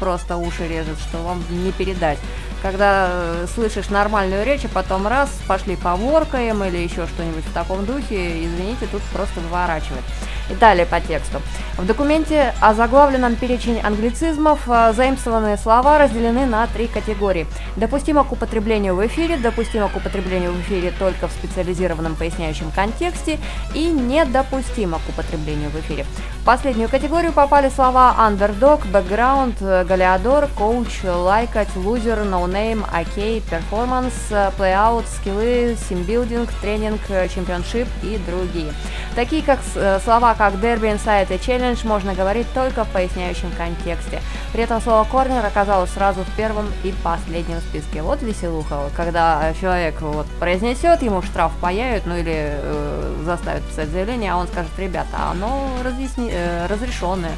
просто 0.00 0.36
уши 0.36 0.66
режут, 0.66 0.85
что 1.08 1.18
вам 1.18 1.42
не 1.50 1.72
передать. 1.72 2.18
Когда 2.62 3.08
э, 3.10 3.46
слышишь 3.54 3.90
нормальную 3.90 4.44
речь, 4.44 4.64
а 4.64 4.68
потом 4.68 5.06
раз, 5.06 5.30
пошли 5.46 5.76
поворкаем 5.76 6.64
или 6.64 6.78
еще 6.78 7.06
что-нибудь 7.06 7.44
в 7.44 7.52
таком 7.52 7.84
духе, 7.84 8.44
извините, 8.44 8.86
тут 8.90 9.02
просто 9.12 9.40
выворачивает. 9.40 10.02
И 10.48 10.54
далее 10.54 10.86
по 10.86 11.00
тексту. 11.00 11.40
В 11.76 11.84
документе 11.84 12.54
озаглавленном 12.60 13.36
перечень 13.36 13.80
англицизмов 13.80 14.60
э, 14.66 14.92
заимствованные 14.94 15.56
слова 15.56 15.98
разделены 15.98 16.46
на 16.46 16.66
три 16.68 16.86
категории. 16.86 17.46
Допустимо 17.76 18.24
к 18.24 18.32
употреблению 18.32 18.94
в 18.94 19.06
эфире, 19.06 19.36
допустимо 19.36 19.88
к 19.88 19.96
употреблению 19.96 20.52
в 20.52 20.60
эфире 20.62 20.92
только 20.98 21.28
в 21.28 21.32
специализированном 21.32 22.14
поясняющем 22.14 22.70
контексте 22.70 23.38
и 23.74 23.86
недопустимо 23.86 24.98
к 24.98 25.08
употреблению 25.10 25.70
в 25.70 25.80
эфире. 25.80 26.06
В 26.40 26.44
последнюю 26.44 26.88
категорию 26.88 27.32
попали 27.32 27.68
слова 27.68 28.14
underdog, 28.18 28.80
background, 28.90 29.56
э, 29.60 29.84
галиадор, 29.84 30.48
коуч, 30.56 31.02
лайкать, 31.04 31.74
лузер, 31.76 32.20
no 32.20 32.46
name, 32.46 32.84
окей, 32.90 33.42
performance, 33.50 34.14
э, 34.30 34.50
playout, 34.56 35.04
скиллы, 35.08 35.76
симбилдинг, 35.88 36.50
тренинг, 36.62 37.00
чемпионшип 37.34 37.88
и 38.02 38.18
другие. 38.26 38.72
Такие 39.16 39.42
как 39.42 39.60
э, 39.74 39.98
как 40.36 40.54
derby, 40.54 40.96
insight 40.96 41.34
и 41.34 41.38
challenge 41.38 41.86
можно 41.86 42.14
говорить 42.14 42.46
только 42.54 42.84
в 42.84 42.88
поясняющем 42.88 43.50
контексте. 43.56 44.20
При 44.52 44.62
этом 44.62 44.80
слово 44.80 45.04
корнер 45.04 45.44
оказалось 45.44 45.90
сразу 45.90 46.22
в 46.22 46.36
первом 46.36 46.66
и 46.84 46.92
последнем 47.02 47.60
списке. 47.60 48.02
Вот 48.02 48.22
веселуха, 48.22 48.90
когда 48.96 49.52
человек 49.60 50.00
вот 50.00 50.26
произнесет, 50.38 51.02
ему 51.02 51.22
штраф 51.22 51.52
паяют, 51.60 52.06
ну 52.06 52.16
или 52.16 52.34
э, 52.34 53.22
заставят 53.24 53.62
писать 53.64 53.88
заявление, 53.88 54.32
а 54.32 54.36
он 54.36 54.46
скажет, 54.48 54.70
ребята, 54.78 55.30
оно 55.30 55.68
разъясни, 55.84 56.30
э, 56.32 56.66
разрешенное. 56.66 57.32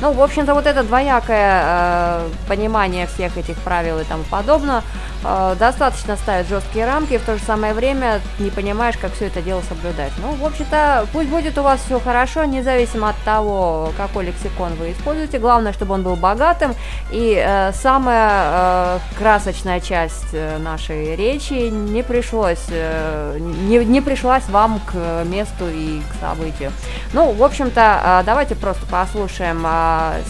Ну, 0.00 0.12
в 0.12 0.22
общем-то, 0.22 0.54
вот 0.54 0.66
это 0.66 0.82
двоякое 0.82 1.62
э, 1.64 2.28
понимание 2.48 3.06
всех 3.06 3.36
этих 3.36 3.56
правил 3.58 3.98
и 3.98 4.04
тому 4.04 4.24
подобное 4.24 4.82
э, 5.24 5.56
достаточно 5.58 6.16
ставит 6.16 6.48
жесткие 6.48 6.86
рамки, 6.86 7.14
и 7.14 7.18
в 7.18 7.22
то 7.24 7.36
же 7.36 7.42
самое 7.44 7.74
время 7.74 8.20
не 8.38 8.50
понимаешь, 8.50 8.96
как 9.00 9.12
все 9.14 9.26
это 9.26 9.42
дело 9.42 9.62
соблюдать. 9.68 10.12
Ну, 10.18 10.32
в 10.34 10.44
общем-то, 10.44 11.06
пусть 11.12 11.28
будет 11.28 11.58
у 11.58 11.62
вас 11.62 11.80
все 11.84 12.00
хорошо, 12.00 12.44
независимо 12.44 13.10
от 13.10 13.16
того, 13.24 13.92
какой 13.96 14.26
лексикон 14.26 14.74
вы 14.74 14.92
используете. 14.92 15.38
Главное, 15.38 15.72
чтобы 15.72 15.94
он 15.94 16.02
был 16.02 16.16
богатым. 16.16 16.74
И 17.10 17.42
э, 17.44 17.72
самая 17.72 18.30
э, 18.44 18.98
красочная 19.18 19.80
часть 19.80 20.32
э, 20.32 20.58
нашей 20.58 21.16
речи 21.16 21.68
не 21.70 22.02
пришлось, 22.02 22.64
э, 22.70 23.38
не, 23.38 23.84
не 23.84 24.00
пришлась 24.00 24.48
вам 24.48 24.80
к 24.80 25.24
месту 25.24 25.68
и 25.68 26.00
к 26.00 26.20
событию. 26.20 26.72
Ну, 27.12 27.32
в 27.32 27.42
общем-то, 27.42 28.20
э, 28.20 28.22
давайте 28.24 28.54
просто 28.54 28.86
послушаем 28.86 29.64
э, 29.66 29.81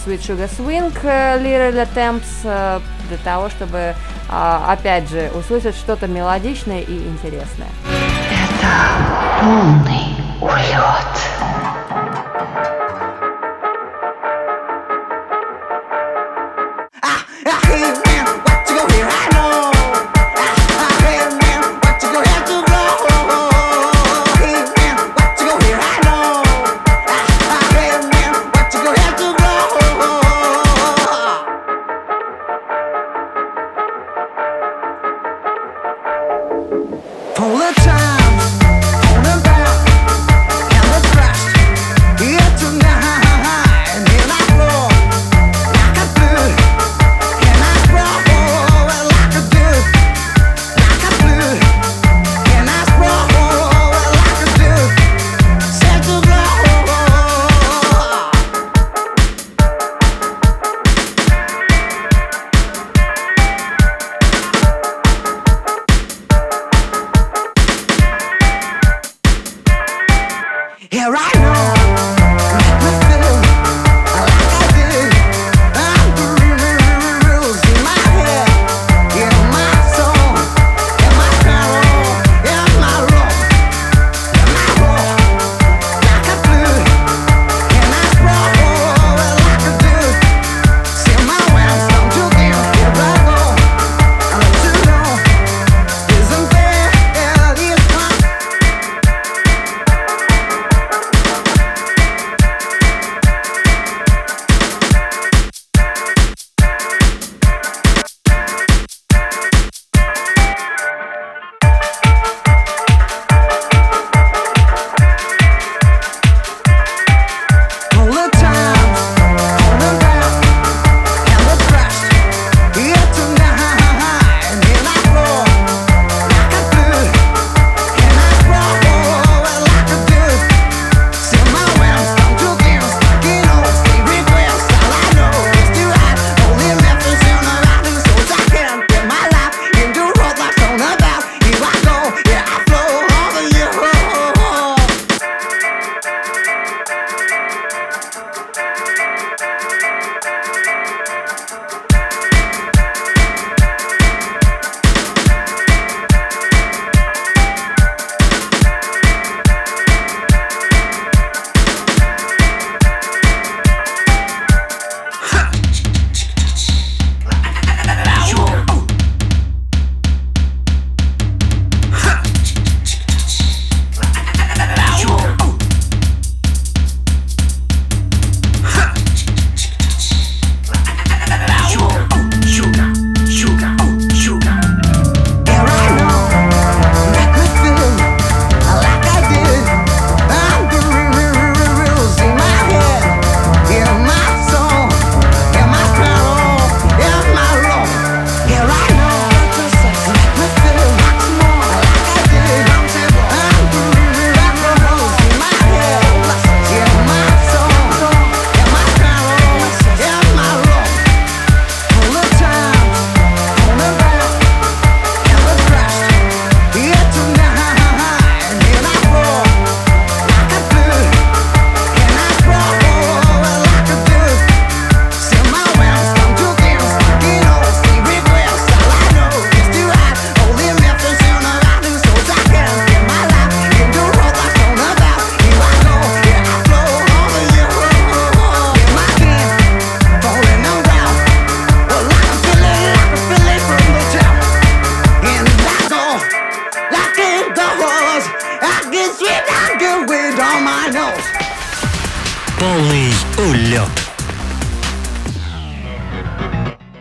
Sweet 0.05 0.23
Sugar 0.23 0.49
Swing 0.49 0.93
э, 1.03 1.39
Little 1.39 1.87
Attempts 1.87 2.43
э, 2.45 2.81
для 3.09 3.19
того, 3.19 3.49
чтобы, 3.51 3.79
э, 3.79 3.95
опять 4.69 5.09
же, 5.09 5.31
услышать 5.35 5.77
что-то 5.77 6.07
мелодичное 6.07 6.81
и 6.81 6.97
интересное. 7.09 7.69
Полный 9.41 10.17
улет. 10.41 11.52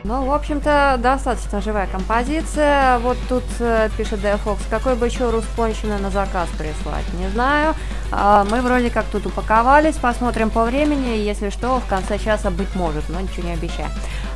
Ну, 0.03 0.25
в 0.25 0.33
общем-то, 0.33 0.97
достаточно 0.99 1.61
живая 1.61 1.87
композиция. 1.87 2.97
Вот 2.99 3.17
тут 3.29 3.43
э, 3.59 3.89
пишет 3.97 4.19
Фокс, 4.43 4.63
какой 4.69 4.95
бы 4.95 5.05
еще 5.05 5.29
руспонщины 5.29 5.97
на 5.99 6.09
заказ 6.09 6.49
прислать, 6.57 7.05
не 7.19 7.29
знаю. 7.29 7.75
А, 8.11 8.45
мы 8.49 8.61
вроде 8.61 8.89
как 8.89 9.05
тут 9.05 9.27
упаковались, 9.27 9.95
посмотрим 9.95 10.49
по 10.49 10.63
времени, 10.63 11.17
если 11.17 11.49
что, 11.49 11.79
в 11.79 11.85
конце 11.85 12.17
часа 12.17 12.49
быть 12.49 12.75
может, 12.75 13.07
но 13.09 13.21
ничего 13.21 13.47
не 13.47 13.53
обещаю. 13.53 13.89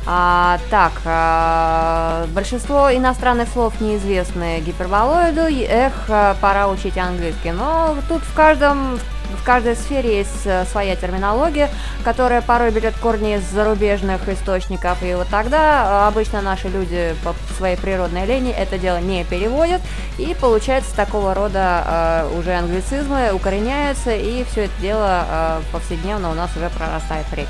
А, 0.06 0.58
так, 0.70 0.92
а, 1.04 2.26
большинство 2.28 2.94
иностранных 2.94 3.48
слов 3.48 3.80
неизвестны 3.80 4.60
гиперболоиду, 4.60 5.42
эх, 5.42 5.92
а, 6.08 6.36
пора 6.40 6.68
учить 6.68 6.96
английский, 6.96 7.50
но 7.50 7.96
тут 8.08 8.22
в 8.22 8.34
каждом 8.34 8.98
в 8.98 9.15
каждой 9.42 9.76
сфере 9.76 10.18
есть 10.18 10.46
э, 10.46 10.64
своя 10.66 10.96
терминология, 10.96 11.70
которая 12.04 12.42
порой 12.42 12.70
берет 12.70 12.94
корни 12.96 13.36
из 13.36 13.42
зарубежных 13.44 14.28
источников, 14.28 15.02
и 15.02 15.14
вот 15.14 15.28
тогда 15.28 16.04
э, 16.04 16.08
обычно 16.08 16.40
наши 16.42 16.68
люди 16.68 17.14
по 17.24 17.34
своей 17.56 17.76
природной 17.76 18.26
лени 18.26 18.52
это 18.52 18.78
дело 18.78 18.98
не 18.98 19.24
переводят, 19.24 19.80
и 20.18 20.36
получается 20.40 20.94
такого 20.94 21.34
рода 21.34 22.26
э, 22.30 22.38
уже 22.38 22.54
англицизмы 22.54 23.30
укореняются, 23.32 24.14
и 24.14 24.44
все 24.44 24.64
это 24.64 24.80
дело 24.80 25.60
повседневно 25.72 26.30
у 26.30 26.34
нас 26.34 26.50
уже 26.56 26.68
прорастает 26.70 27.26
в 27.26 27.34
речь. 27.34 27.48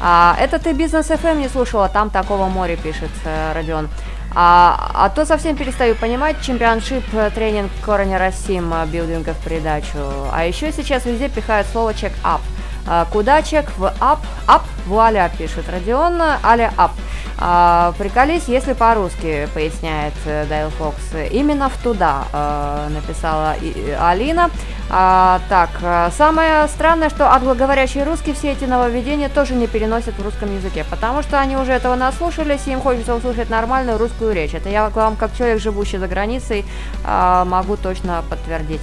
А, 0.00 0.36
это 0.40 0.58
ты 0.58 0.72
бизнес 0.72 1.10
FM 1.10 1.38
не 1.38 1.48
слушала, 1.48 1.88
там 1.88 2.10
такого 2.10 2.48
море 2.48 2.76
пишет 2.76 3.10
Родион. 3.54 3.88
А, 4.34 4.90
а 4.94 5.10
то 5.10 5.26
совсем 5.26 5.56
перестаю 5.56 5.94
понимать 5.94 6.40
чемпионшип, 6.40 7.04
э, 7.12 7.30
тренинг 7.34 7.70
Корня 7.84 8.18
Расим 8.18 8.72
э, 8.72 8.86
билдинга 8.86 9.34
в 9.34 9.38
придачу. 9.44 9.98
А 10.32 10.44
еще 10.46 10.72
сейчас 10.72 11.04
везде 11.04 11.28
пихают 11.28 11.66
слово 11.66 11.92
чек-ап. 11.92 12.40
А, 12.86 13.06
куда 13.12 13.42
чек 13.42 13.66
в 13.76 13.92
ап? 14.00 14.20
Ап, 14.46 14.62
вуаля, 14.86 15.30
пишет 15.38 15.68
Родион, 15.70 16.20
аля 16.42 16.72
ап. 16.76 16.92
А, 17.38 17.92
приколись, 17.98 18.44
если 18.46 18.72
по-русски, 18.72 19.48
поясняет 19.52 20.14
э, 20.26 20.46
Дайл 20.48 20.70
Фокс. 20.70 21.02
Именно 21.32 21.68
в 21.70 21.76
туда, 21.82 22.24
э, 22.32 22.88
написала 22.90 23.56
Алина. 24.00 24.48
А, 24.90 25.40
так, 25.48 25.70
э, 25.80 26.10
самое 26.16 26.68
странное, 26.68 27.10
что 27.10 27.32
англоговорящие 27.32 28.04
русские 28.04 28.34
все 28.34 28.52
эти 28.52 28.64
нововведения 28.64 29.28
тоже 29.28 29.54
не 29.54 29.66
переносят 29.66 30.16
в 30.18 30.22
русском 30.22 30.54
языке, 30.54 30.84
потому 30.88 31.22
что 31.22 31.40
они 31.40 31.56
уже 31.56 31.72
этого 31.72 31.96
наслушались, 31.96 32.66
и 32.66 32.72
им 32.72 32.80
хочется 32.80 33.14
услышать 33.14 33.50
нормальную 33.50 33.98
русскую 33.98 34.32
речь. 34.32 34.54
Это 34.54 34.68
я 34.68 34.88
вам, 34.90 35.16
как 35.16 35.34
человек, 35.34 35.60
живущий 35.60 35.98
за 35.98 36.06
границей, 36.06 36.64
а, 37.04 37.44
могу 37.44 37.76
точно 37.76 38.22
подтвердить. 38.28 38.82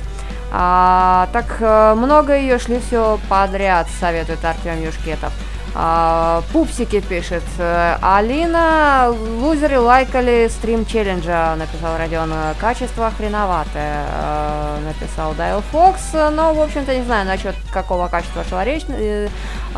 А, 0.52 1.30
так 1.32 1.58
э, 1.60 1.94
много 1.96 2.36
ее 2.36 2.58
шли 2.58 2.80
все 2.80 3.20
подряд, 3.30 3.88
советует 4.00 4.44
Артем 4.44 4.82
Юшкетов. 4.82 5.32
А, 5.76 6.42
пупсики 6.52 7.00
пишет. 7.00 7.44
э, 7.58 7.98
Алина, 8.02 9.10
лузеры 9.10 9.80
лайкали 9.80 10.48
стрим 10.50 10.86
челленджа, 10.86 11.56
написал 11.56 11.98
Родион. 11.98 12.34
Качество 12.60 13.12
хреноватое, 13.16 14.06
э, 14.12 14.78
написал 14.86 15.34
Дайл 15.36 15.62
Фокс. 15.72 16.14
Но, 16.14 16.54
в 16.54 16.60
общем-то, 16.62 16.96
не 16.96 17.04
знаю, 17.04 17.28
насчет 17.28 17.56
какого 17.72 18.08
качества 18.08 18.44
шла 18.44 18.66
речь. 18.66 18.84
Э, 18.90 19.28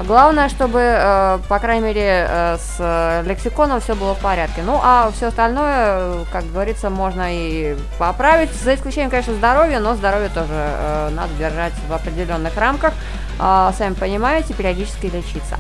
Главное, 0.06 0.48
чтобы, 0.48 1.42
по 1.50 1.60
крайней 1.60 1.88
мере, 1.88 2.58
с 2.58 3.24
лексиконом 3.26 3.82
все 3.82 3.94
было 3.94 4.16
в 4.16 4.20
порядке. 4.20 4.62
Ну, 4.66 4.80
а 4.82 5.12
все 5.14 5.28
остальное, 5.28 6.24
как 6.32 6.50
говорится, 6.50 6.90
можно 6.90 7.24
и 7.28 7.76
поправить, 8.00 8.54
за 8.54 8.76
исключением, 8.76 9.10
конечно, 9.10 9.34
здоровья, 9.34 9.82
но 9.82 9.94
здоровье 9.96 10.30
тоже 10.30 11.10
надо 11.12 11.34
держать 11.38 11.74
в 11.90 11.94
определенных 11.94 12.56
рамках. 12.56 12.94
А, 13.40 13.74
сами 13.78 13.94
понимаете, 13.94 14.54
периодически 14.54 15.08
лечиться. 15.08 15.58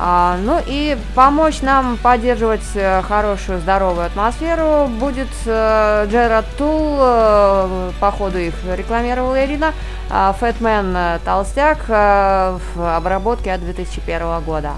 А, 0.00 0.38
ну 0.44 0.60
и 0.64 0.96
помочь 1.16 1.60
нам 1.60 1.96
поддерживать 1.96 2.62
э, 2.74 3.02
хорошую, 3.02 3.58
здоровую 3.58 4.06
атмосферу 4.06 4.86
будет 4.86 5.26
э, 5.44 6.06
Джерард 6.08 6.46
Тул, 6.56 6.96
э, 7.00 7.90
по 7.98 8.12
ходу 8.12 8.38
их 8.38 8.54
рекламировала 8.76 9.44
Ирина, 9.44 9.74
а, 10.08 10.32
Фэтмен 10.38 10.96
э, 10.96 11.18
Толстяк 11.24 11.78
э, 11.88 12.58
в 12.74 12.96
обработке 12.96 13.52
от 13.52 13.60
2001 13.60 14.40
года. 14.42 14.74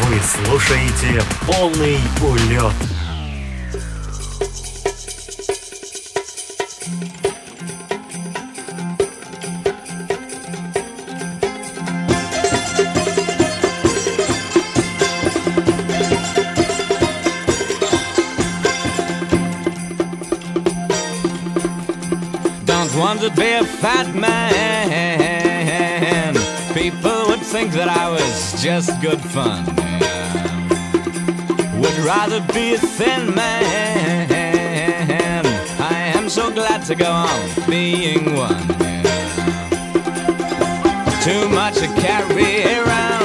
Вы 0.00 0.18
слушаете 0.20 1.22
полный 1.46 1.98
улет. 2.20 2.74
To 23.22 23.30
be 23.30 23.52
a 23.52 23.64
fat 23.64 24.12
man. 24.16 25.14
People 26.74 27.28
would 27.28 27.38
think 27.38 27.70
that 27.70 27.88
I 27.88 28.10
was 28.10 28.60
just 28.60 29.00
good 29.00 29.20
fun. 29.20 29.64
Would 31.80 31.98
rather 31.98 32.40
be 32.52 32.74
a 32.74 32.78
thin 32.78 33.32
man. 33.32 34.28
I 35.78 36.18
am 36.18 36.28
so 36.28 36.50
glad 36.50 36.84
to 36.86 36.96
go 36.96 37.12
on 37.12 37.48
being 37.70 38.34
one. 38.34 38.66
Too 41.22 41.48
much 41.50 41.76
to 41.76 41.86
carry 42.02 42.64
around 42.74 43.21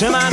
to 0.00 0.29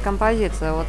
хорошая 0.00 0.02
композиция. 0.02 0.72
Вот 0.72 0.86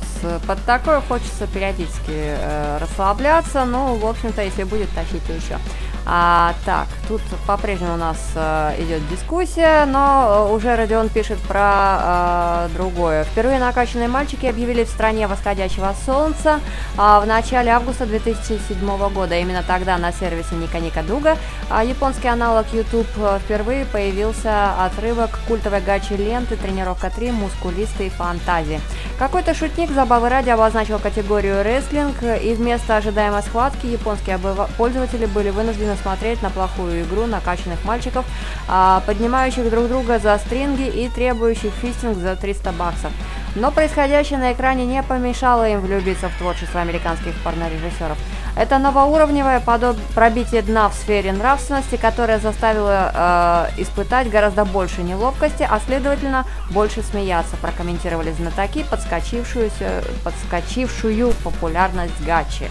под 0.47 0.64
такое 0.66 1.01
хочется 1.01 1.47
периодически 1.47 2.12
э, 2.12 2.78
расслабляться. 2.80 3.66
Ну, 3.66 3.95
в 3.95 4.05
общем-то, 4.05 4.41
если 4.41 4.64
будет, 4.64 4.89
тащите 4.91 5.36
еще. 5.36 5.57
А, 6.05 6.53
так, 6.66 6.88
тут 7.20 7.39
по-прежнему 7.47 7.93
у 7.93 7.97
нас 7.97 8.18
э, 8.36 8.76
идет 8.80 9.07
дискуссия, 9.09 9.86
но 9.86 10.47
э, 10.49 10.53
уже 10.53 10.76
Родион 10.76 11.09
пишет 11.09 11.39
про 11.39 12.68
э, 12.68 12.70
другое. 12.74 13.24
Впервые 13.26 13.59
накачанные 13.59 14.07
мальчики 14.07 14.45
объявили 14.45 14.84
в 14.84 14.89
стране 14.89 15.28
восходящего 15.28 15.93
солнца 16.05 16.59
а, 16.97 17.20
в 17.20 17.28
начале 17.28 17.72
августа 17.72 18.05
2007 18.05 19.09
года. 19.09 19.38
Именно 19.38 19.64
тогда 19.64 19.97
на 19.97 20.12
сервисе 20.12 20.55
Ника 20.55 20.80
Ника 20.80 21.03
Дуга 21.03 21.38
а, 21.70 21.84
японский 21.84 22.28
аналог 22.28 22.66
YouTube 22.74 23.07
э, 23.18 23.39
впервые 23.43 23.86
появился 23.86 24.74
отрывок 24.86 25.39
культовой 25.47 25.82
гачи 25.82 26.14
ленты 26.14 26.55
«Тренировка 26.55 27.09
3. 27.09 27.32
Мускулисты 27.32 28.07
и 28.07 28.09
фантазии». 28.09 28.82
Какой-то 29.18 29.53
шутник 29.53 29.91
забавы 29.91 30.30
ради 30.30 30.49
обозначил 30.49 30.99
категорию 30.99 31.64
рестлинг, 31.64 32.16
и 32.24 32.53
вместо 32.53 32.97
ожидаемой 32.97 33.41
схватки 33.43 33.86
японские 33.86 34.39
пользователи 34.78 35.26
были 35.26 35.49
вынуждены 35.49 35.95
смотреть 36.01 36.41
на 36.41 36.49
плохую 36.49 37.00
игру 37.01 37.25
накачанных 37.25 37.83
мальчиков, 37.85 38.25
а, 38.67 39.01
поднимающих 39.05 39.69
друг 39.69 39.87
друга 39.87 40.19
за 40.19 40.37
стринги 40.37 40.87
и 40.87 41.09
требующих 41.09 41.71
фистинг 41.81 42.17
за 42.17 42.35
300 42.35 42.71
баксов. 42.71 43.11
Но 43.55 43.71
происходящее 43.71 44.39
на 44.39 44.53
экране 44.53 44.85
не 44.85 45.03
помешало 45.03 45.67
им 45.67 45.81
влюбиться 45.81 46.29
в 46.29 46.37
творчество 46.37 46.79
американских 46.79 47.33
порнорежиссеров. 47.43 48.17
Это 48.55 48.77
новоуровневое 48.79 49.59
подоб- 49.59 49.99
пробитие 50.13 50.61
дна 50.61 50.89
в 50.89 50.93
сфере 50.93 51.31
нравственности, 51.31 51.95
которое 51.95 52.39
заставило 52.39 53.69
э, 53.77 53.81
испытать 53.81 54.29
гораздо 54.29 54.65
больше 54.65 55.03
неловкости, 55.03 55.67
а 55.69 55.79
следовательно 55.79 56.45
больше 56.69 57.01
смеяться, 57.01 57.55
прокомментировали 57.57 58.31
знатоки 58.31 58.83
подскочившуюся, 58.89 60.03
подскочившую 60.23 61.33
популярность 61.43 62.21
гачи. 62.25 62.69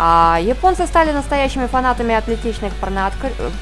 А 0.00 0.38
японцы 0.40 0.86
стали 0.86 1.10
настоящими 1.10 1.66
фанатами 1.66 2.14
атлетичных 2.14 2.72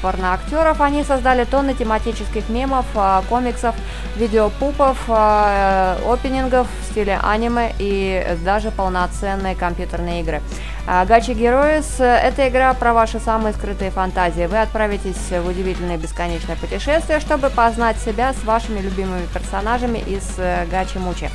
порноактеров. 0.03 0.79
Они 0.81 1.03
создали 1.03 1.45
тонны 1.45 1.73
тематических 1.73 2.47
мемов, 2.49 2.85
а, 2.93 3.23
комиксов, 3.27 3.73
видеопупов, 4.17 4.99
а, 5.07 5.97
э, 5.99 6.13
опенингов 6.13 6.67
в 6.67 6.91
стиле 6.91 7.19
аниме 7.23 7.73
и 7.79 8.37
даже 8.45 8.69
полноценные 8.69 9.55
компьютерные 9.55 10.21
игры. 10.21 10.43
А, 10.85 11.05
Гачи 11.05 11.31
Героис– 11.31 11.95
это 11.99 12.47
игра 12.47 12.71
про 12.75 12.93
ваши 12.93 13.19
самые 13.19 13.53
скрытые 13.53 13.89
фантазии. 13.89 14.45
Вы 14.45 14.61
отправитесь 14.61 15.31
в 15.31 15.47
удивительное 15.47 15.97
бесконечное 15.97 16.55
путешествие, 16.55 17.19
чтобы 17.19 17.49
познать 17.49 17.97
себя 17.97 18.33
с 18.33 18.43
вашими 18.43 18.79
любимыми 18.79 19.25
персонажами 19.33 19.97
из 19.97 20.35
э, 20.37 20.67
Гачи 20.69 20.99
Мучи. 20.99 21.31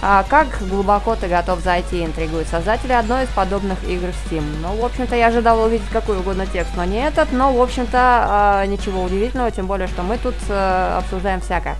Как 0.00 0.46
глубоко 0.68 1.14
ты 1.16 1.26
готов 1.26 1.60
зайти, 1.60 2.04
интригуют 2.04 2.48
создатели 2.48 2.92
одной 2.92 3.24
из 3.24 3.28
подобных 3.30 3.82
игр 3.84 4.08
в 4.08 4.30
Steam. 4.32 4.45
Ну, 4.62 4.74
в 4.76 4.84
общем-то, 4.84 5.14
я 5.16 5.28
ожидала 5.28 5.66
увидеть 5.66 5.88
какой 5.92 6.18
угодно 6.18 6.46
текст, 6.46 6.72
но 6.76 6.84
не 6.84 7.04
этот, 7.04 7.32
но, 7.32 7.52
в 7.52 7.60
общем-то, 7.60 7.98
а, 7.98 8.66
ничего 8.66 9.02
удивительного, 9.02 9.50
тем 9.50 9.66
более, 9.66 9.88
что 9.88 10.02
мы 10.02 10.18
тут 10.18 10.34
э, 10.48 10.98
обсуждаем 10.98 11.40
всякое. 11.40 11.76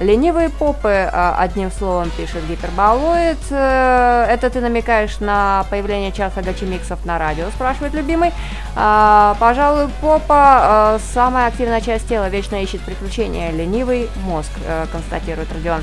Ленивые 0.00 0.48
попы, 0.50 1.10
а, 1.12 1.36
одним 1.38 1.70
словом, 1.70 2.10
пишет 2.10 2.46
Гиперболоид. 2.48 3.38
Э, 3.50 4.26
Это 4.30 4.50
ты 4.50 4.60
намекаешь 4.60 5.20
на 5.20 5.64
появление 5.70 6.12
часа 6.12 6.40
гачи-миксов 6.40 7.04
на 7.04 7.18
радио, 7.18 7.50
спрашивает 7.50 7.94
любимый. 7.94 8.32
А, 8.76 9.36
Пожалуй, 9.40 9.88
попа 10.00 10.98
самая 11.12 11.48
активная 11.48 11.80
часть 11.80 12.08
тела, 12.08 12.28
вечно 12.28 12.62
ищет 12.62 12.80
приключения. 12.82 13.50
Ленивый 13.50 14.08
мозг, 14.24 14.50
э, 14.66 14.86
констатирует 14.92 15.52
Родион. 15.52 15.82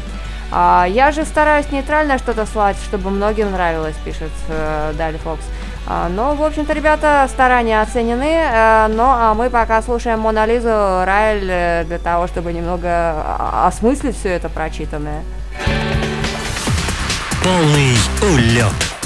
Я 0.50 1.12
же 1.12 1.26
стараюсь 1.26 1.70
нейтрально 1.74 2.18
что-то 2.18 2.46
слать, 2.46 2.78
чтобы 2.86 3.10
многим 3.10 3.52
нравилось, 3.52 3.96
пишет 4.06 4.32
Дали 4.98 5.18
Фокс. 5.18 5.44
А, 5.90 6.10
но, 6.10 6.36
в 6.36 6.44
общем-то, 6.44 6.74
ребята, 6.74 7.26
старания 7.30 7.82
оценены. 7.82 8.26
э, 8.26 8.88
но 8.90 9.16
а 9.18 9.34
мы 9.34 9.50
пока 9.50 9.82
слушаем 9.82 10.20
Монолизу 10.20 10.68
Райль 10.68 11.48
э, 11.50 11.84
для 11.86 11.98
того, 11.98 12.28
чтобы 12.28 12.52
немного 12.52 12.90
а, 12.90 13.68
осмыслить 13.68 14.18
все 14.18 14.30
это 14.30 14.50
прочитанное. 14.50 15.24
Полный 17.42 17.96
улет. 18.22 18.97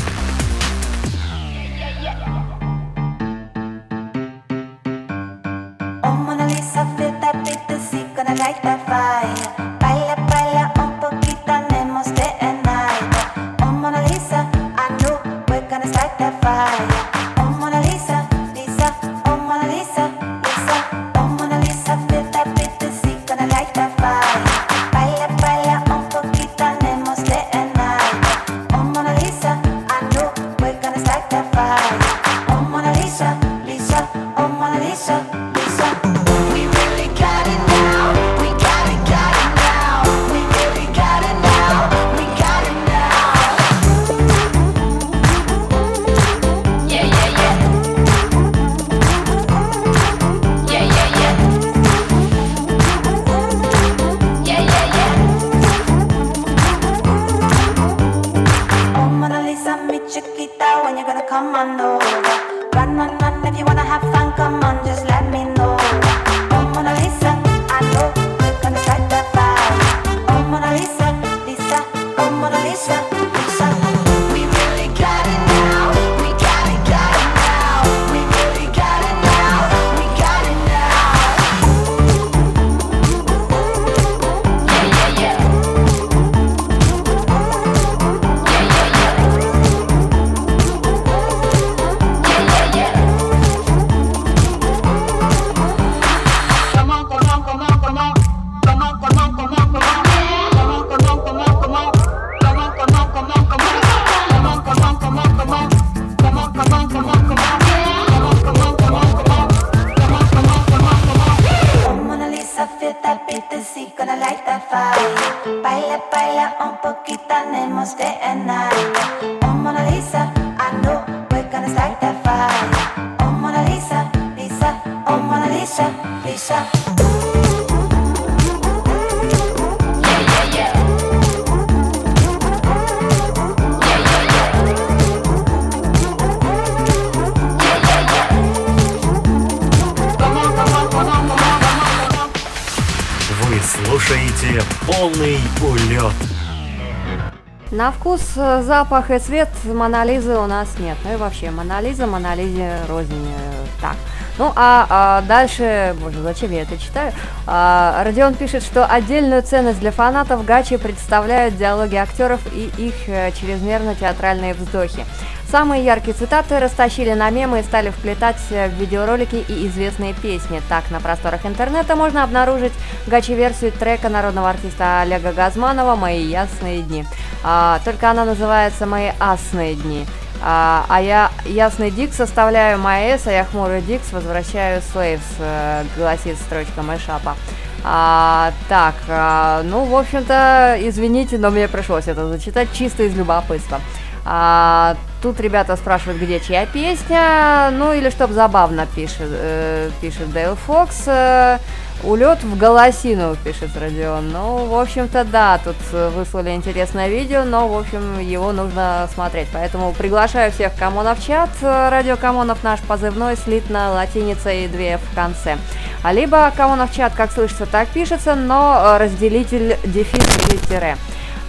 Запах 148.62 149.12
и 149.12 149.20
цвет 149.20 149.50
Монолизы 149.66 150.38
у 150.38 150.46
нас 150.46 150.68
нет. 150.80 150.98
Ну 151.04 151.14
и 151.14 151.16
вообще, 151.16 151.52
Монолиза, 151.52 152.08
Монолизе 152.08 152.78
рознь. 152.88 153.28
э, 153.28 153.66
Так. 153.82 153.96
Ну, 154.38 154.52
а, 154.56 154.88
а 154.90 155.22
дальше, 155.28 155.96
боже, 156.02 156.22
зачем 156.22 156.52
я 156.52 156.62
это 156.62 156.78
читаю? 156.78 157.12
А, 157.46 158.04
Родион 158.04 158.34
пишет, 158.34 158.64
что 158.64 158.86
отдельную 158.86 159.44
ценность 159.44 159.80
для 159.80 159.92
фанатов 159.92 160.46
Гачи 160.46 160.78
представляют 160.78 161.58
диалоги 161.58 161.96
актеров 161.96 162.40
и 162.54 162.72
их 162.78 162.94
э, 163.08 163.32
чрезмерно 163.34 163.94
театральные 163.96 164.54
вздохи. 164.54 165.06
Самые 165.52 165.84
яркие 165.84 166.14
цитаты 166.14 166.60
растащили 166.60 167.12
на 167.12 167.30
мемы 167.30 167.60
и 167.60 167.64
стали 167.64 167.90
вплетать 167.90 168.38
э, 168.52 168.70
в 168.70 168.74
видеоролики 168.80 169.36
и 169.36 169.68
известные 169.68 170.14
песни. 170.14 170.62
Так, 170.70 170.90
на 170.92 171.02
просторах 171.02 171.46
интернета 171.46 171.98
можно 171.98 172.24
обнаружить 172.24 172.72
гачи-версию 173.08 173.74
трека 173.74 174.08
народного 174.08 174.50
артиста 174.50 175.02
Олега 175.02 175.34
Газманова 175.34 175.96
«Мои 175.96 176.24
ясные 176.24 176.82
дни». 176.84 177.06
А, 177.44 177.80
только 177.84 178.12
она 178.12 178.26
называется 178.26 178.86
«Мои 178.86 179.12
асные 179.20 179.76
дни». 179.76 180.06
А, 180.44 180.86
а 180.90 181.02
я 181.02 181.32
ясный 181.46 181.92
Дикс 181.92 182.16
составляю 182.16 182.80
Маэс, 182.80 183.28
а 183.28 183.32
я 183.32 183.46
хмурый 183.46 183.82
Дикс 183.82 184.12
возвращаю 184.12 184.82
Слейвс, 184.92 185.24
э, 185.38 185.84
гласит 185.96 186.38
строчка 186.38 186.82
Мэшапа. 186.82 187.36
А, 187.84 188.52
так, 188.68 188.96
а, 189.08 189.62
ну, 189.64 189.86
в 189.86 189.96
общем-то, 189.96 190.78
извините, 190.80 191.38
но 191.38 191.52
мне 191.52 191.68
пришлось 191.68 192.08
это 192.08 192.28
зачитать 192.28 192.70
чисто 192.74 193.04
из 193.04 193.16
любопытства. 193.16 193.82
А, 194.24 194.96
тут 195.22 195.40
ребята 195.40 195.76
спрашивают, 195.76 196.22
где 196.22 196.40
чья 196.40 196.66
песня, 196.66 197.70
ну 197.72 197.94
или 197.94 198.10
чтоб 198.12 198.32
забавно 198.32 198.86
пишет, 198.96 199.30
э, 199.30 199.90
пишет 200.00 200.32
Дейл 200.32 200.56
Фокс. 200.56 201.04
Э, 201.08 201.58
Улет 202.04 202.44
в 202.44 202.58
голосину, 202.58 203.36
пишет 203.44 203.70
Родион. 203.80 204.30
Ну, 204.32 204.66
в 204.66 204.80
общем-то, 204.80 205.24
да, 205.24 205.60
тут 205.64 205.76
э, 205.94 206.10
выслали 206.10 206.50
интересное 206.50 207.08
видео, 207.08 207.44
но, 207.44 207.68
в 207.68 207.78
общем, 207.78 208.20
его 208.20 208.52
нужно 208.52 209.08
смотреть. 209.14 209.48
Поэтому 209.54 209.94
приглашаю 209.94 210.52
всех 210.52 210.76
Камонов 210.76 211.20
в 211.20 211.26
чат. 211.26 211.50
Радио 211.62 212.18
Камонов 212.18 212.64
наш 212.64 212.80
позывной 212.80 213.38
слитно 213.38 213.92
латиница 213.92 214.52
и 214.52 214.68
две 214.68 214.98
в 214.98 215.16
конце. 215.16 215.58
А 216.02 216.12
либо 216.12 216.52
Камонов 216.58 216.92
чат, 216.92 217.14
как 217.14 217.32
слышится, 217.32 217.68
так 217.68 217.88
пишется, 217.90 218.34
но 218.34 218.82
э, 218.84 218.98
разделитель 218.98 219.78
дефис 219.84 220.50
или 220.50 220.58
тире. 220.58 220.98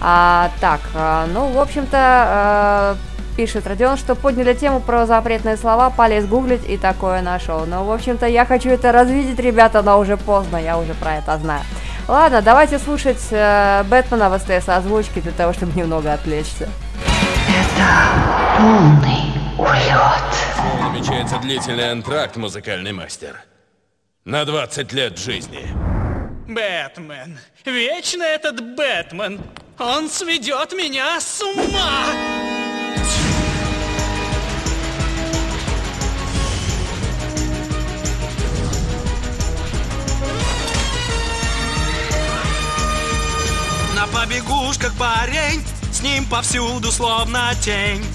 А, 0.01 0.51
так, 0.59 0.81
ну, 1.33 1.47
в 1.47 1.59
общем-то, 1.59 2.95
э, 2.99 3.12
Пишет 3.35 3.65
Родион, 3.65 3.97
что 3.97 4.13
подняли 4.13 4.53
тему 4.53 4.79
про 4.79 5.07
запретные 5.07 5.57
слова, 5.57 5.89
полез 5.89 6.27
гуглить 6.27 6.69
и 6.69 6.77
такое 6.77 7.21
нашел. 7.21 7.65
Но, 7.65 7.83
в 7.83 7.91
общем-то, 7.91 8.27
я 8.27 8.45
хочу 8.45 8.69
это 8.69 8.91
развидеть, 8.91 9.39
ребята, 9.39 9.81
но 9.81 9.99
уже 9.99 10.17
поздно, 10.17 10.57
я 10.57 10.77
уже 10.77 10.93
про 10.93 11.15
это 11.15 11.37
знаю. 11.39 11.63
Ладно, 12.07 12.41
давайте 12.41 12.77
слушать 12.77 13.21
э, 13.31 13.83
Бэтмена 13.89 14.29
в 14.29 14.37
СТС 14.37 14.69
озвучки 14.69 15.19
для 15.19 15.31
того, 15.31 15.53
чтобы 15.53 15.79
немного 15.79 16.13
отвлечься. 16.13 16.69
Снова 20.55 20.91
намечается 20.91 21.37
длительный 21.39 21.91
антракт, 21.91 22.35
музыкальный 22.35 22.91
мастер. 22.91 23.41
На 24.25 24.45
20 24.45 24.93
лет 24.93 25.17
жизни. 25.17 25.69
Бэтмен. 26.47 27.39
Вечно 27.65 28.23
этот 28.23 28.75
Бэтмен. 28.75 29.41
Он 29.79 30.09
сведет 30.09 30.71
меня 30.73 31.19
с 31.19 31.41
ума. 31.41 32.52
Побегушках 44.13 44.93
парень, 44.93 45.65
с 45.91 46.01
ним 46.01 46.25
повсюду 46.25 46.91
словно 46.91 47.53
тень. 47.61 48.05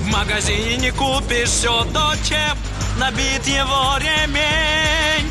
В 0.00 0.06
магазине 0.06 0.76
не 0.76 0.90
купишь 0.90 1.50
все 1.50 1.84
то, 1.92 2.14
чем 2.26 2.56
набит 2.98 3.46
его 3.46 3.98
ремень. 3.98 5.30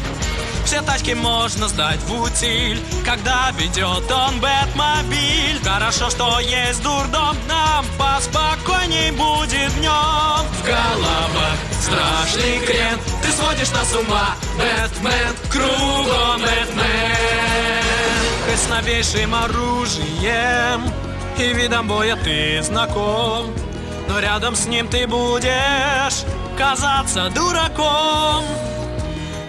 Все 0.65 0.81
тачки 0.81 1.11
можно 1.11 1.67
сдать 1.67 1.99
в 2.01 2.21
утиль, 2.21 2.81
когда 3.03 3.51
ведет 3.57 4.11
он 4.11 4.39
Бэтмобиль. 4.39 5.59
Хорошо, 5.63 6.09
что 6.09 6.39
есть 6.39 6.81
дурдом, 6.81 7.37
нам 7.47 7.85
поспокойней 7.97 9.11
будет 9.11 9.73
днем. 9.75 9.91
В 9.91 10.63
головах 10.63 11.57
страшный 11.81 12.59
крен, 12.65 12.99
ты 13.21 13.31
сводишь 13.31 13.71
нас 13.71 13.89
с 13.89 13.95
ума, 13.95 14.35
Бэтмен, 14.57 15.35
кругом 15.51 16.41
Бэтмен. 16.41 17.74
С 18.55 18.69
новейшим 18.69 19.35
оружием 19.35 20.81
и 21.37 21.53
видом 21.53 21.89
боя 21.89 22.15
ты 22.15 22.63
знаком, 22.63 23.53
но 24.07 24.19
рядом 24.19 24.55
с 24.55 24.65
ним 24.65 24.87
ты 24.87 25.05
будешь 25.05 26.23
казаться 26.57 27.29
дураком. 27.35 28.45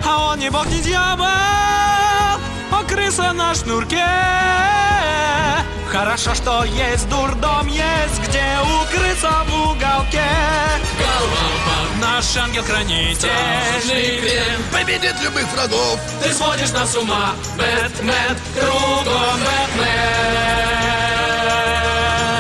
А 0.05 0.33
он 0.33 0.41
не 0.41 0.51
бог, 0.51 0.67
не 0.67 0.81
дьявол, 0.81 2.41
он 2.73 2.85
крыса 2.87 3.33
на 3.33 3.55
шнурке. 3.55 4.05
Хорошо, 5.99 6.35
что 6.35 6.63
есть 6.65 7.09
дурдом, 7.09 7.69
есть 7.69 8.21
где 8.29 8.45
укрыться 8.83 9.31
в 9.49 9.71
уголке. 9.71 10.29
Наш 11.99 12.37
ангел-хранитель 12.37 13.31
Победит 14.71 15.15
любых 15.25 15.51
врагов. 15.55 15.99
Ты 16.23 16.35
сводишь 16.35 16.73
нас 16.73 16.93
с 16.93 16.97
ума, 16.97 17.31
Бэтмен, 17.57 18.37
кругом 18.61 19.41
Бэтмен. 19.41 19.87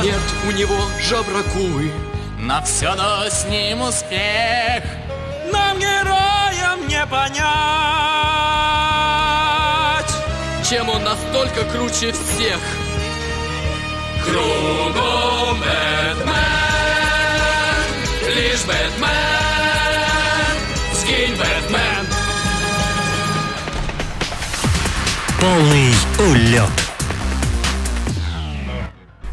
Нет 0.02 0.20
у 0.46 0.50
него 0.50 0.76
жабракуй, 1.09 1.90
на 2.38 2.61
все 2.61 2.94
но 2.94 3.24
с 3.24 3.46
ним 3.46 3.80
успех. 3.80 4.84
Нам, 5.50 5.78
героям, 5.78 6.86
не 6.88 7.07
понять. 7.07 7.46
Чем 10.68 10.90
он 10.90 11.02
настолько 11.04 11.64
круче 11.72 12.12
всех? 12.12 12.61
Кругом 14.26 15.58
Бэтмен, 15.60 16.34
лишь 18.34 18.64
Бэтмен, 18.64 19.06
скинь 20.94 21.36
Бэтмен. 21.36 22.06
Полный 25.40 25.94
улет. 26.18 26.70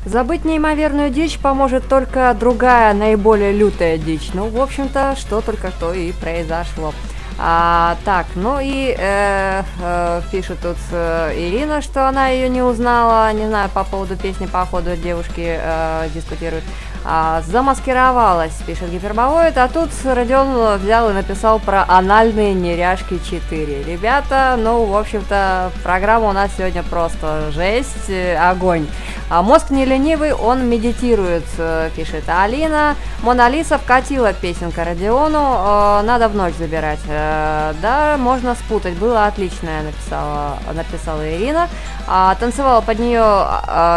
Забыть 0.06 0.46
неимоверную 0.46 1.10
дичь 1.10 1.40
поможет 1.40 1.88
только 1.88 2.36
другая, 2.40 2.94
наиболее 2.94 3.52
лютая 3.52 3.98
дичь. 3.98 4.30
Ну, 4.34 4.48
в 4.48 4.62
общем-то, 4.62 5.16
что 5.18 5.42
только 5.42 5.72
что 5.72 5.94
и 5.94 6.12
произошло. 6.12 6.94
А, 7.40 7.98
так, 8.06 8.28
ну 8.36 8.60
и 8.62 8.96
э, 8.98 9.64
э, 9.82 10.22
пишет 10.32 10.60
тут 10.62 10.78
э, 10.92 11.34
Ирина, 11.36 11.82
что 11.82 12.08
она 12.08 12.28
ее 12.28 12.48
не 12.50 12.62
узнала. 12.62 13.32
Не 13.34 13.48
знаю, 13.48 13.70
по 13.70 13.84
поводу 13.84 14.16
песни, 14.16 14.46
по 14.46 14.66
ходу 14.66 14.96
девушки 14.96 15.58
э, 15.60 16.10
дискутируют. 16.14 16.64
А, 17.06 17.42
замаскировалась, 17.42 18.54
пишет 18.66 18.90
гиперболоид, 18.90 19.58
а 19.58 19.68
тут 19.68 19.90
Родион 20.06 20.80
взял 20.80 21.10
и 21.10 21.14
написал 21.14 21.60
про 21.60 21.84
анальные 21.86 22.54
неряшки 22.54 23.20
4. 23.30 23.84
Ребята, 23.84 24.56
ну, 24.58 24.86
в 24.86 24.96
общем-то, 24.96 25.72
программа 25.84 26.30
у 26.30 26.32
нас 26.32 26.52
сегодня 26.58 26.82
просто 26.84 27.52
жесть, 27.52 28.10
э, 28.10 28.38
огонь. 28.38 28.88
А 29.34 29.42
мозг 29.42 29.72
не 29.72 29.84
ленивый, 29.84 30.32
он 30.32 30.70
медитирует, 30.70 31.46
э, 31.58 31.90
пишет 31.96 32.26
Алина. 32.28 32.96
Монолиса 33.24 33.80
вкатила 33.80 34.32
песенка 34.32 34.84
Родиону, 34.84 35.40
э, 35.40 36.02
надо 36.04 36.30
в 36.30 36.36
ночь 36.36 36.54
забирать. 36.54 37.00
Э, 37.08 37.74
да, 37.82 38.18
можно 38.20 38.54
спутать, 38.54 38.94
было 38.94 39.26
отличное, 39.26 39.82
написала, 39.82 40.60
написала 40.72 41.28
Ирина. 41.28 41.68
А, 42.08 42.36
танцевала 42.36 42.82
под 42.82 43.00
нее 43.00 43.24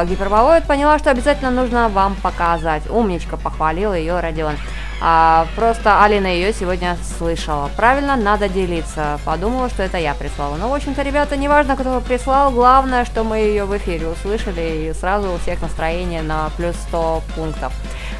гиперболоид, 0.08 0.64
поняла, 0.64 0.98
что 0.98 1.10
обязательно 1.10 1.50
нужно 1.50 1.90
вам 1.90 2.14
показать. 2.14 2.88
Умничка, 2.88 3.36
похвалил 3.36 3.92
ее 3.92 4.20
Родион. 4.20 4.54
А, 5.00 5.46
просто 5.54 6.02
Алина 6.02 6.26
ее 6.26 6.52
сегодня 6.52 6.96
слышала. 7.18 7.70
Правильно, 7.76 8.16
надо 8.16 8.48
делиться. 8.48 9.20
Подумала, 9.24 9.68
что 9.68 9.82
это 9.82 9.98
я 9.98 10.14
прислала. 10.14 10.56
Ну, 10.56 10.68
в 10.68 10.74
общем-то, 10.74 11.02
ребята, 11.02 11.36
неважно, 11.36 11.76
кто 11.76 12.00
прислал, 12.00 12.50
главное, 12.50 13.04
что 13.04 13.22
мы 13.22 13.38
ее 13.38 13.66
в 13.66 13.76
эфире 13.76 14.08
услышали, 14.08 14.88
и 14.88 14.94
сразу 14.94 15.32
у 15.32 15.38
всех 15.38 15.60
настроение 15.60 16.22
на 16.22 16.50
плюс 16.56 16.74
100 16.88 17.22
пунктов. 17.34 17.72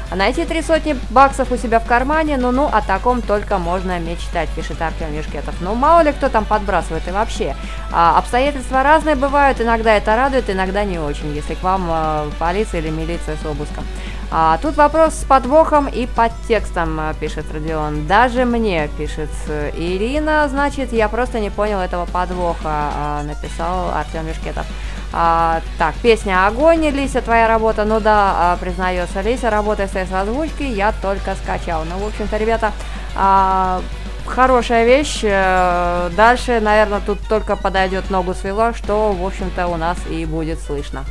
А 0.09 0.15
найти 0.15 0.45
три 0.45 0.61
сотни 0.61 0.95
баксов 1.09 1.51
у 1.51 1.57
себя 1.57 1.79
в 1.79 1.85
кармане, 1.85 2.37
ну-ну, 2.37 2.69
о 2.71 2.81
таком 2.81 3.21
только 3.21 3.57
можно 3.57 3.99
мечтать, 3.99 4.47
пишет 4.49 4.81
Артем 4.81 5.13
Юшкетов. 5.13 5.55
Ну, 5.59 5.75
мало 5.75 6.01
ли 6.01 6.13
кто 6.13 6.29
там 6.29 6.45
подбрасывает 6.45 7.05
и 7.07 7.11
вообще. 7.11 7.55
А, 7.91 8.17
обстоятельства 8.17 8.83
разные 8.83 9.15
бывают, 9.15 9.59
иногда 9.59 9.95
это 9.95 10.15
радует, 10.15 10.49
иногда 10.49 10.85
не 10.85 10.97
очень, 10.97 11.33
если 11.35 11.55
к 11.55 11.63
вам 11.63 11.87
а, 11.89 12.29
полиция 12.39 12.79
или 12.79 12.89
милиция 12.89 13.35
с 13.35 13.45
обыском. 13.45 13.83
А, 14.29 14.57
тут 14.61 14.75
вопрос 14.75 15.13
с 15.13 15.23
подвохом 15.23 15.87
и 15.87 16.05
подтекстом, 16.05 16.99
а, 16.99 17.13
пишет 17.13 17.45
Родион. 17.53 18.07
Даже 18.07 18.43
мне, 18.43 18.89
пишет 18.97 19.29
э, 19.47 19.71
Ирина, 19.73 20.47
значит, 20.49 20.91
я 20.91 21.07
просто 21.07 21.39
не 21.39 21.49
понял 21.49 21.79
этого 21.79 22.05
подвоха, 22.05 22.59
а, 22.65 23.23
написал 23.23 23.91
Артем 23.95 24.27
Юшкетов. 24.27 24.65
А, 25.13 25.61
так, 25.77 25.95
песня 25.95 26.45
«Огонь», 26.45 26.89
Лися, 26.89 27.21
твоя 27.21 27.47
работа, 27.47 27.85
ну 27.85 28.01
да, 28.01 28.33
а, 28.35 28.57
признается 28.57 29.21
Лися, 29.21 29.49
работая 29.49 29.87
с 29.87 30.13
озвучки, 30.13 30.63
я 30.63 30.91
только 31.01 31.35
скачал. 31.35 31.85
Ну, 31.85 31.97
в 31.97 32.07
общем-то, 32.07 32.35
ребята, 32.35 32.73
а, 33.15 33.81
хорошая 34.25 34.85
вещь. 34.85 35.21
Э, 35.23 36.09
Дальше, 36.17 36.59
наверное, 36.59 36.99
тут 36.99 37.19
только 37.29 37.55
подойдет 37.55 38.09
ногу 38.09 38.33
свело, 38.33 38.73
что, 38.73 39.13
в 39.13 39.25
общем-то, 39.25 39.67
у 39.67 39.77
нас 39.77 39.97
и 40.09 40.25
будет 40.25 40.59
слышно. 40.59 41.05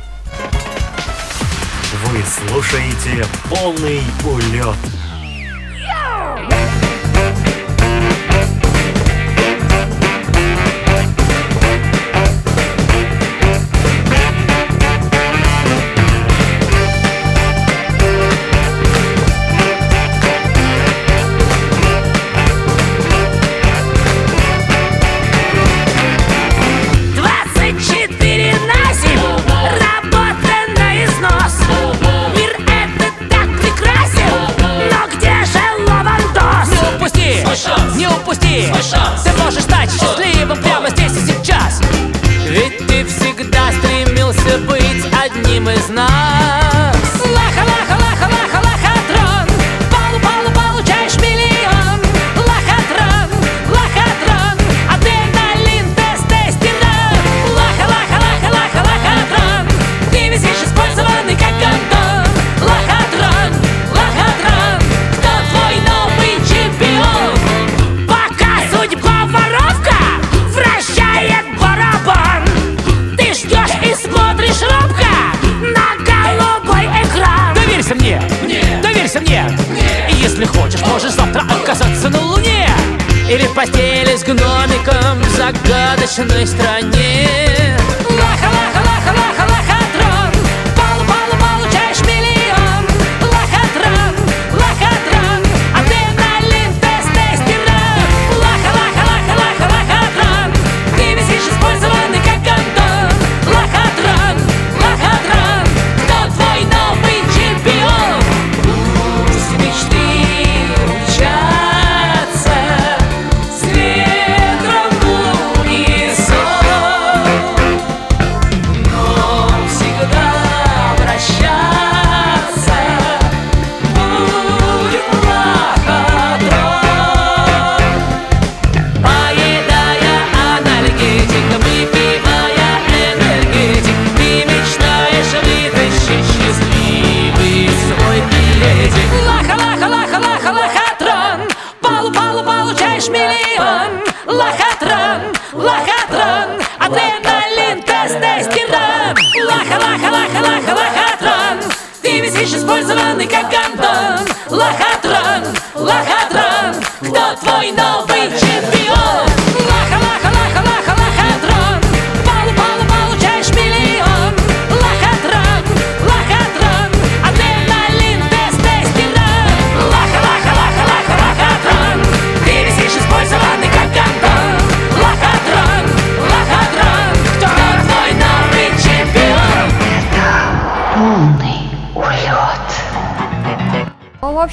Вы 2.09 2.23
слушаете 2.23 3.25
полный 3.49 4.01
улет. 4.23 4.77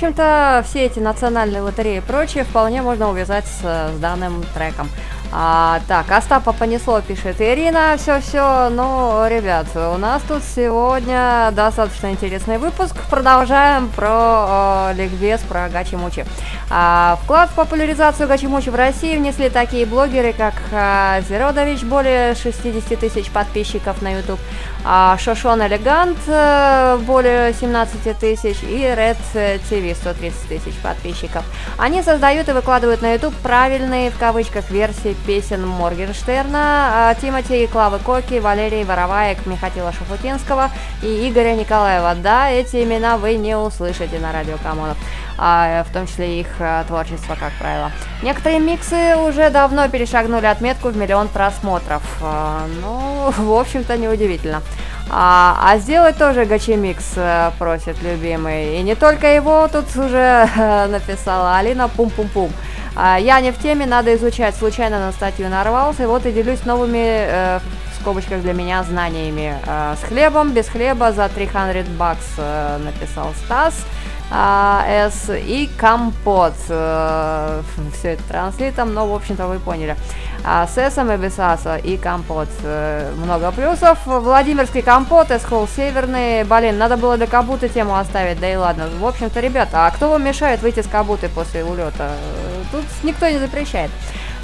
Общем-то, 0.04 0.62
все 0.68 0.84
эти 0.84 0.98
национальные 0.98 1.62
лотереи 1.62 1.96
и 1.96 2.00
прочее 2.00 2.44
вполне 2.44 2.82
можно 2.82 3.08
увязать 3.08 3.46
с, 3.46 3.62
с 3.62 3.98
данным 3.98 4.44
треком. 4.54 4.88
А, 5.32 5.80
так, 5.88 6.10
Остапа 6.12 6.52
понесло, 6.52 7.00
пишет 7.00 7.40
Ирина, 7.40 7.96
все-все. 7.96 8.68
Ну, 8.70 9.26
ребят, 9.26 9.66
у 9.74 9.96
нас 9.96 10.22
тут 10.28 10.42
сегодня 10.44 11.50
достаточно 11.52 12.12
интересный 12.12 12.58
выпуск. 12.58 12.94
Продолжаем 13.10 13.88
про 13.88 14.90
э, 14.90 14.94
ликбез, 14.94 15.40
про 15.40 15.68
Гачи-Мучи. 15.68 16.24
А, 16.70 17.18
вклад 17.22 17.50
в 17.50 17.54
популяризацию 17.54 18.28
Гачи-Мучи 18.28 18.70
в 18.70 18.76
России 18.76 19.16
внесли 19.16 19.48
такие 19.48 19.86
блогеры, 19.86 20.32
как 20.32 20.54
а, 20.72 21.20
Зеродович, 21.22 21.82
более 21.82 22.34
60 22.34 23.00
тысяч 23.00 23.30
подписчиков 23.30 24.02
на 24.02 24.12
YouTube, 24.12 24.38
а, 24.84 25.16
Шошон 25.18 25.62
Элегант, 25.66 26.18
э, 26.26 26.98
более 27.06 27.54
17 27.54 28.12
тысяч, 28.18 28.62
и 28.62 28.82
Red 28.82 29.16
TV, 29.34 29.94
130 29.94 30.48
тысяч 30.48 30.74
подписчиков. 30.82 31.44
Они 31.78 32.02
создают 32.02 32.48
и 32.48 32.52
выкладывают 32.52 33.00
на 33.00 33.14
YouTube 33.14 33.34
правильные, 33.42 34.10
в 34.10 34.18
кавычках, 34.18 34.70
версии 34.70 35.16
песен 35.26 35.66
Моргенштерна, 35.66 37.10
а, 37.10 37.14
Тимати 37.14 37.64
и 37.64 37.66
Клавы 37.66 37.98
Коки, 37.98 38.38
Валерии 38.38 38.84
Вороваек, 38.84 39.46
Михаила 39.46 39.92
Шафутинского 39.92 40.70
и 41.02 41.28
Игоря 41.28 41.54
Николаева. 41.54 42.14
Да, 42.16 42.50
эти 42.50 42.84
имена 42.84 43.16
вы 43.16 43.36
не 43.36 43.56
услышите 43.56 44.18
на 44.18 44.32
радио 44.32 44.58
Камонов, 44.62 44.98
в 45.36 45.86
том 45.92 46.06
числе 46.06 46.40
их 46.40 46.46
а, 46.60 46.84
творчество, 46.84 47.36
как 47.38 47.52
правило. 47.58 47.90
Некоторые 48.22 48.60
миксы 48.60 49.16
уже 49.16 49.50
давно 49.50 49.88
перешагнули 49.88 50.46
отметку 50.46 50.88
в 50.88 50.96
миллион 50.96 51.28
просмотров. 51.28 52.02
А, 52.22 52.66
Ну, 52.80 53.30
в 53.36 53.52
общем-то, 53.52 53.96
неудивительно. 53.96 54.62
А, 55.10 55.58
а 55.60 55.78
сделать 55.78 56.16
тоже 56.16 56.44
гачи-микс 56.44 57.12
э, 57.16 57.50
просит 57.58 58.02
любимый. 58.02 58.78
И 58.78 58.82
не 58.82 58.94
только 58.94 59.34
его 59.34 59.68
тут 59.68 59.84
уже 59.96 60.48
э, 60.56 60.86
написала 60.86 61.56
Алина 61.56 61.88
Пум-Пум-Пум. 61.88 62.50
А, 62.96 63.18
я 63.18 63.40
не 63.40 63.50
в 63.52 63.58
теме, 63.58 63.86
надо 63.86 64.14
изучать. 64.14 64.54
Случайно 64.54 64.98
на 64.98 65.12
статью 65.12 65.48
нарвался, 65.48 66.04
и 66.04 66.06
вот 66.06 66.26
и 66.26 66.32
делюсь 66.32 66.64
новыми, 66.64 67.04
э, 67.06 67.60
в 67.92 68.00
скобочках 68.00 68.40
для 68.40 68.52
меня, 68.52 68.82
знаниями. 68.82 69.54
Э, 69.66 69.94
с 70.00 70.04
хлебом, 70.04 70.52
без 70.52 70.68
хлеба 70.68 71.12
за 71.12 71.28
300 71.28 71.84
бакс, 71.98 72.26
э, 72.38 72.78
написал 72.78 73.32
Стас. 73.44 73.84
А, 74.36 74.84
С 75.10 75.32
и 75.32 75.70
компот. 75.78 76.54
Все 76.64 77.62
это 78.02 78.22
транслитом, 78.24 78.92
но, 78.92 79.06
в 79.06 79.14
общем-то, 79.14 79.46
вы 79.46 79.60
поняли. 79.60 79.96
А, 80.46 80.66
с 80.66 80.76
Эсом 80.76 81.10
и 81.12 81.16
без 81.16 81.38
Аса 81.38 81.76
и 81.76 81.96
компот. 81.96 82.48
Э, 82.64 83.12
Много 83.16 83.50
плюсов. 83.52 83.98
Владимирский 84.04 84.82
компот, 84.82 85.30
Эсхол 85.30 85.68
Северный. 85.68 86.44
Блин, 86.44 86.76
надо 86.76 86.96
было 86.96 87.16
для 87.16 87.26
Кабуты 87.26 87.68
тему 87.68 87.96
оставить, 87.96 88.40
да 88.40 88.52
и 88.52 88.56
ладно. 88.56 88.88
В 88.98 89.06
общем-то, 89.06 89.40
ребята, 89.40 89.86
а 89.86 89.90
кто 89.90 90.10
вам 90.10 90.24
мешает 90.24 90.60
выйти 90.60 90.80
с 90.80 90.86
Кабуты 90.86 91.28
после 91.28 91.64
улета? 91.64 92.10
Тут 92.72 92.84
никто 93.04 93.28
не 93.28 93.38
запрещает. 93.38 93.90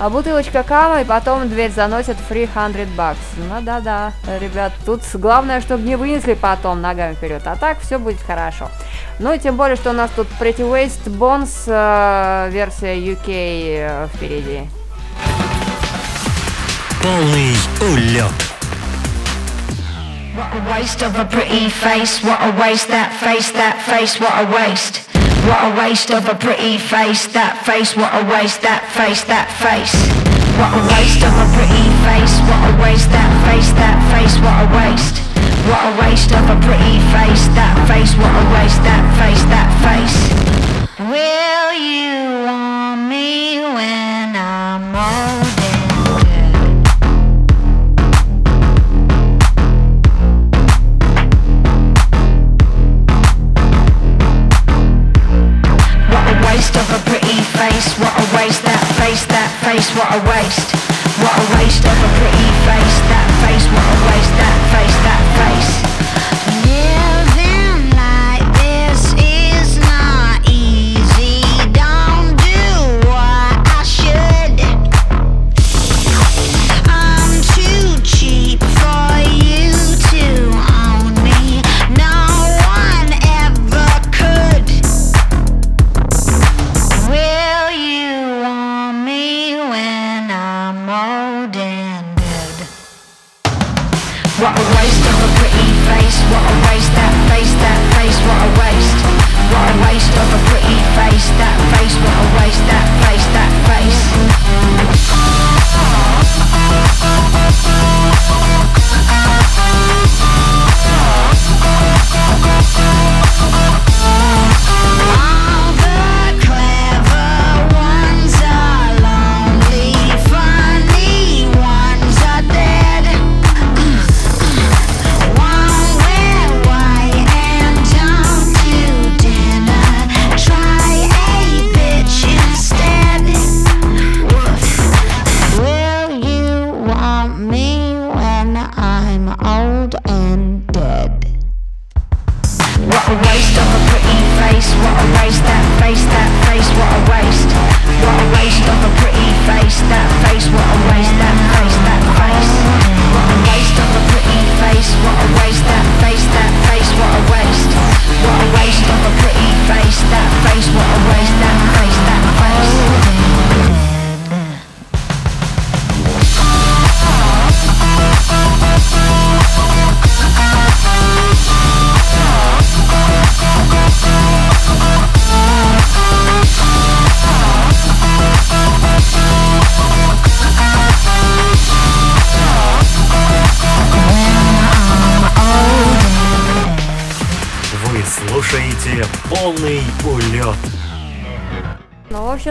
А 0.03 0.09
бутылочка 0.09 0.63
кама, 0.63 1.03
и 1.03 1.05
потом 1.05 1.47
дверь 1.51 1.71
заносят 1.71 2.17
300 2.27 2.87
бакс. 2.97 3.19
Ну 3.37 3.61
да-да, 3.61 4.15
ребят, 4.41 4.73
тут 4.87 5.03
главное, 5.13 5.61
чтобы 5.61 5.83
не 5.83 5.95
вынесли 5.97 6.33
потом 6.33 6.81
ногами 6.81 7.13
вперед, 7.13 7.43
а 7.45 7.55
так 7.55 7.81
все 7.81 7.99
будет 7.99 8.23
хорошо. 8.27 8.71
Ну 9.19 9.35
и 9.35 9.39
тем 9.39 9.57
более, 9.57 9.77
что 9.77 9.91
у 9.91 9.93
нас 9.93 10.11
тут 10.17 10.27
Pretty 10.41 10.67
Waste 10.67 11.05
Bones, 11.19 11.51
э, 11.67 12.49
версия 12.51 12.97
UK 12.97 13.27
э, 13.29 14.09
впереди. 14.15 14.63
Полный 17.03 17.55
улет. 17.83 18.33
What 20.35 20.55
a 20.55 20.73
waste 20.73 21.03
of 21.03 21.19
a 21.19 21.27
pretty 21.27 21.69
face, 21.69 22.25
what 22.25 22.39
a 22.41 22.59
waste, 22.59 22.89
that 22.89 23.13
face, 23.21 23.51
that 23.53 23.77
face, 23.83 24.19
what 24.19 24.33
a 24.33 24.51
waste. 24.51 25.10
What 25.51 25.67
a 25.67 25.77
waste 25.83 26.13
of 26.13 26.29
a 26.29 26.37
pretty 26.37 26.79
face, 26.79 27.27
that 27.35 27.67
face, 27.67 27.97
what 27.99 28.15
a 28.15 28.23
waste, 28.23 28.63
that 28.63 28.87
face, 28.95 29.27
that 29.27 29.51
face. 29.59 29.91
What 30.55 30.71
a 30.79 30.83
waste 30.95 31.27
of 31.27 31.35
a 31.35 31.47
pretty 31.59 31.91
face, 32.07 32.39
what 32.47 32.63
a 32.71 32.73
waste, 32.79 33.11
that 33.11 33.27
face, 33.51 33.75
that 33.75 33.99
face, 34.15 34.39
what 34.39 34.55
a 34.63 34.67
waste. 34.79 35.19
What 35.67 35.83
a 35.91 35.93
waste 36.07 36.31
of 36.31 36.47
a 36.55 36.59
pretty 36.63 37.03
face, 37.11 37.51
that 37.59 37.75
face, 37.91 38.15
what 38.15 38.31
a 38.31 38.47
waste, 38.55 38.79
that 38.87 39.03
face, 39.19 39.43
that 39.51 39.67
face. 39.83 40.19
Will 41.03 41.75
you 41.75 42.47
want 42.47 43.11
me 43.11 43.59
when 43.75 44.10
face. 59.71 59.95
What 59.95 60.11
a 60.11 60.19
waste. 60.29 60.75
What 61.23 61.35
a 61.39 61.47
waste 61.55 61.85
of 61.85 61.95
a 61.95 62.11
pretty 62.19 62.51
face. 62.67 62.97
That 63.07 63.29
face. 63.47 63.67
What 63.71 63.87
a 63.87 63.99
waste 64.11 64.35
that 64.43 64.60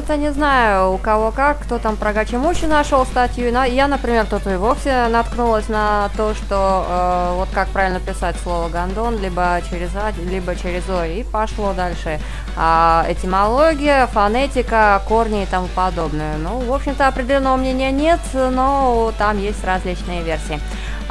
Общем-то, 0.09 0.25
не 0.27 0.33
знаю, 0.33 0.93
у 0.93 0.97
кого 0.97 1.29
как, 1.29 1.59
кто 1.59 1.77
там 1.77 1.95
про 1.95 2.13
Гачимучи 2.13 2.65
нашел 2.65 3.05
статью. 3.05 3.53
На- 3.53 3.65
Я, 3.65 3.87
например, 3.87 4.25
тут 4.25 4.47
и 4.47 4.55
вовсе 4.55 5.07
наткнулась 5.07 5.69
на 5.69 6.09
то, 6.17 6.33
что 6.33 6.83
э, 6.89 7.33
вот 7.35 7.49
как 7.53 7.67
правильно 7.67 7.99
писать 7.99 8.35
слово 8.41 8.69
гондон, 8.69 9.19
либо 9.19 9.61
через 9.69 9.89
А, 9.95 10.11
либо 10.27 10.55
через 10.55 10.89
О, 10.89 11.05
и 11.05 11.21
пошло 11.23 11.73
дальше. 11.73 12.19
А, 12.57 13.05
этимология, 13.07 14.07
фонетика, 14.07 14.99
корни 15.07 15.43
и 15.43 15.45
тому 15.45 15.67
подобное. 15.75 16.37
Ну, 16.37 16.57
в 16.61 16.73
общем-то, 16.73 17.07
определенного 17.07 17.57
мнения 17.57 17.91
нет, 17.91 18.19
но 18.33 19.13
там 19.19 19.37
есть 19.37 19.63
различные 19.63 20.23
версии. 20.23 20.59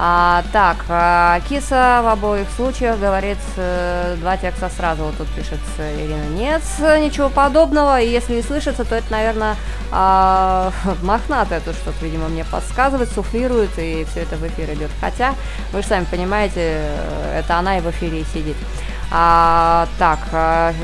А, 0.01 0.45
так, 0.53 0.85
а, 0.89 1.41
киса 1.49 2.01
в 2.05 2.07
обоих 2.07 2.47
случаях 2.55 3.01
говорит 3.01 3.39
э, 3.57 4.15
два 4.21 4.37
текста 4.37 4.71
сразу. 4.71 5.03
Вот 5.03 5.17
тут 5.17 5.27
пишет 5.31 5.59
э, 5.79 6.07
Ирина. 6.07 6.29
Нет, 6.39 6.63
ничего 7.03 7.29
подобного. 7.29 8.01
И 8.01 8.09
если 8.09 8.37
и 8.37 8.43
слышится, 8.43 8.85
то 8.85 8.95
это, 8.95 9.11
наверное, 9.11 9.57
а, 9.91 10.71
мохнатая 11.03 11.59
тут 11.59 11.75
что-то, 11.75 12.05
видимо, 12.05 12.29
мне 12.29 12.45
подсказывает, 12.45 13.11
суфлирует, 13.11 13.77
и 13.77 14.07
все 14.09 14.21
это 14.21 14.37
в 14.37 14.47
эфир 14.47 14.73
идет. 14.75 14.91
Хотя, 15.01 15.35
вы 15.73 15.83
же 15.83 15.89
сами 15.89 16.05
понимаете, 16.05 16.61
э, 16.61 17.41
это 17.41 17.57
она 17.57 17.79
и 17.79 17.81
в 17.81 17.91
эфире 17.91 18.25
сидит. 18.33 18.57
А, 19.11 19.89
так, 19.99 20.19
а, 20.33 20.75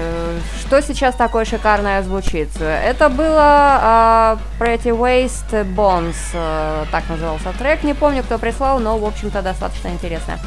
что 0.61 0.81
сейчас 0.81 1.15
такое 1.15 1.45
шикарное 1.45 2.03
звучит? 2.03 2.49
Это 2.61 3.11
было 3.11 3.39
а, 3.39 4.39
Pretty 4.59 4.97
Waste 4.97 5.75
Bones, 5.75 6.17
э, 6.33 6.87
так 6.91 7.09
назывался 7.11 7.53
трек. 7.59 7.83
Не 7.83 7.93
помню, 7.93 8.23
кто 8.23 8.39
прислал, 8.39 8.79
но, 8.79 8.97
в 8.97 9.05
общем-то, 9.05 9.43
достаточно 9.43 9.89
интересно. 9.89 10.39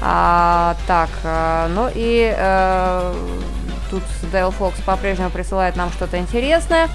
А, 0.00 0.76
так, 0.86 1.10
э, 1.24 1.66
ну 1.74 1.90
и 1.94 2.34
э, 2.34 3.14
тут 3.90 4.02
Дейл 4.32 4.50
Фокс 4.50 4.80
по-прежнему 4.80 5.30
присылает 5.30 5.76
нам 5.76 5.90
что-то 5.92 6.18
интересное. 6.18 6.88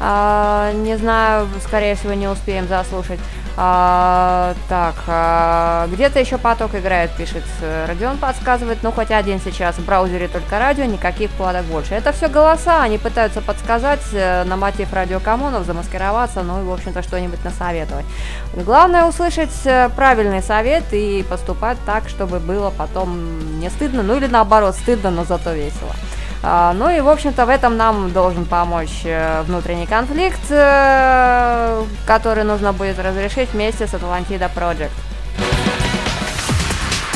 А, 0.00 0.72
не 0.72 0.96
знаю, 0.96 1.48
скорее 1.64 1.94
всего, 1.94 2.12
не 2.12 2.28
успеем 2.28 2.68
заслушать. 2.68 3.20
А, 3.60 4.54
так, 4.68 4.94
а, 5.08 5.88
где-то 5.88 6.20
еще 6.20 6.38
поток 6.38 6.76
играет, 6.76 7.10
пишет 7.16 7.42
э, 7.60 7.86
Родион, 7.88 8.16
подсказывает. 8.18 8.78
Ну, 8.84 8.92
хоть 8.92 9.10
один 9.10 9.40
сейчас 9.40 9.78
в 9.78 9.84
браузере 9.84 10.28
только 10.28 10.60
радио, 10.60 10.84
никаких 10.84 11.30
вкладок 11.32 11.64
больше. 11.64 11.94
Это 11.94 12.12
все 12.12 12.28
голоса, 12.28 12.82
они 12.84 12.98
пытаются 12.98 13.40
подсказать 13.40 14.04
э, 14.12 14.44
на 14.44 14.56
мотив 14.56 14.92
радиокоммунов, 14.92 15.66
замаскироваться, 15.66 16.44
ну 16.44 16.60
и, 16.60 16.64
в 16.64 16.72
общем-то, 16.72 17.02
что-нибудь 17.02 17.44
насоветовать. 17.44 18.06
Главное 18.54 19.06
услышать 19.06 19.50
э, 19.64 19.88
правильный 19.96 20.40
совет 20.40 20.84
и 20.92 21.24
поступать 21.28 21.78
так, 21.84 22.08
чтобы 22.08 22.38
было 22.38 22.70
потом 22.70 23.58
не 23.58 23.70
стыдно, 23.70 24.04
ну 24.04 24.14
или 24.14 24.28
наоборот, 24.28 24.76
стыдно, 24.76 25.10
но 25.10 25.24
зато 25.24 25.52
весело. 25.52 25.96
А, 26.42 26.72
ну 26.72 26.88
и, 26.88 27.00
в 27.00 27.08
общем-то, 27.08 27.46
в 27.46 27.48
этом 27.48 27.76
нам 27.76 28.12
должен 28.12 28.44
помочь 28.44 29.02
э, 29.04 29.42
внутренний 29.42 29.86
конфликт, 29.86 30.40
э, 30.50 31.84
который 32.06 32.44
нужно 32.44 32.72
будет 32.72 32.98
разрешить 32.98 33.52
вместе 33.52 33.86
с 33.86 33.94
Атлантида 33.94 34.50
Project. 34.54 34.90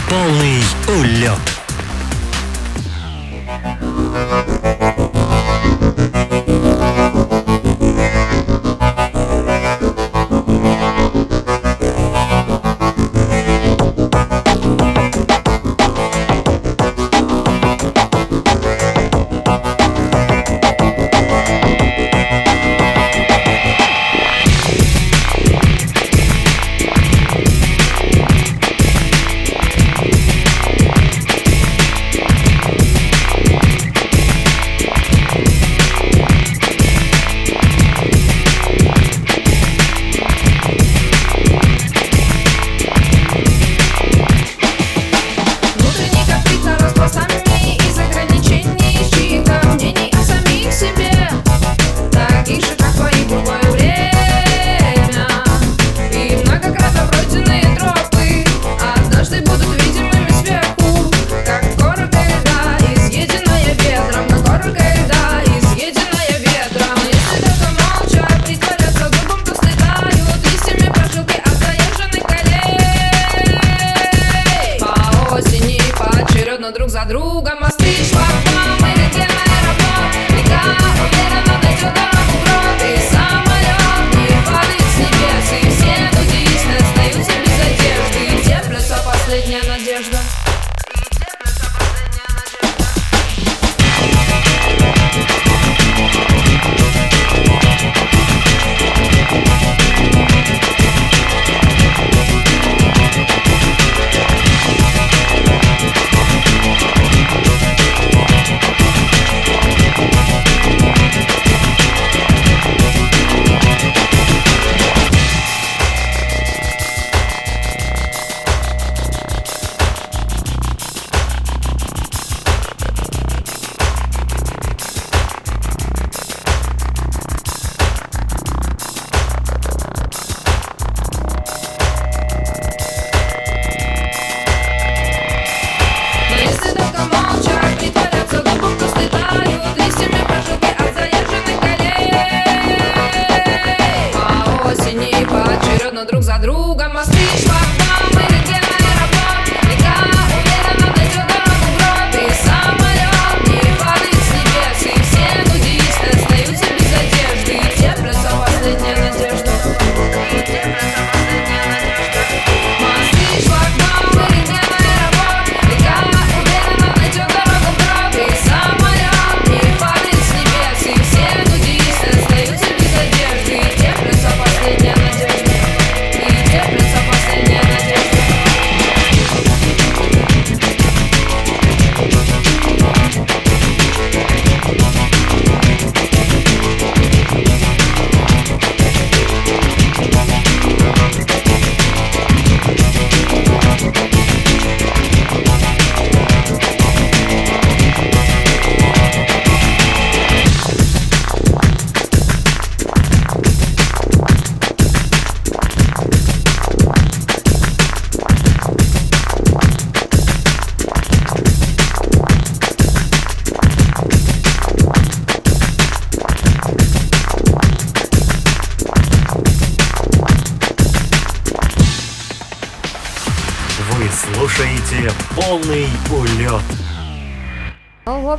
Полный 0.08 0.62
улет. 0.88 1.38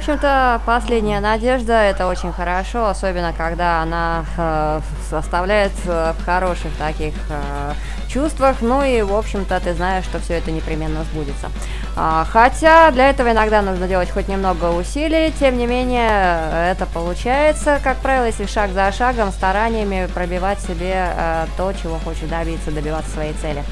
Общем-то, 0.04 0.62
последняя 0.66 1.22
надежда 1.22 1.82
это 1.82 2.08
очень 2.08 2.34
хорошо, 2.34 2.88
особенно 2.88 3.32
когда 3.32 3.82
она 3.82 4.26
э, 4.38 4.82
составляет 5.10 5.72
э, 5.86 6.12
в 6.20 6.26
хороших 6.26 6.74
таких 6.78 7.14
э, 7.30 7.74
чувствах. 8.10 8.58
Ну 8.60 8.84
и, 8.84 9.02
в 9.02 9.14
общем-то, 9.14 9.58
ты 9.62 9.74
знаешь, 9.74 10.04
что 10.04 10.20
все 10.20 10.34
это 10.34 10.52
непременно 10.52 11.06
сбудется. 11.06 11.50
А, 11.96 12.28
хотя 12.30 12.92
для 12.92 13.12
этого 13.12 13.32
иногда 13.32 13.62
нужно 13.62 13.88
делать 13.88 14.12
хоть 14.12 14.28
немного 14.28 14.72
усилий, 14.72 15.32
тем 15.40 15.58
не 15.58 15.68
менее, 15.68 16.72
это 16.72 16.86
получается, 16.86 17.80
как 17.82 17.98
правило, 18.00 18.26
если 18.26 18.46
шаг 18.46 18.72
за 18.72 18.92
шагом, 18.92 19.32
стараниями 19.32 20.10
пробивать 20.14 20.60
себе 20.60 21.14
э, 21.16 21.46
то, 21.56 21.72
чего 21.82 21.98
хочешь 22.00 22.28
добиться, 22.30 22.72
добиваться 22.72 23.10
своей 23.12 23.34
цели. 23.42 23.64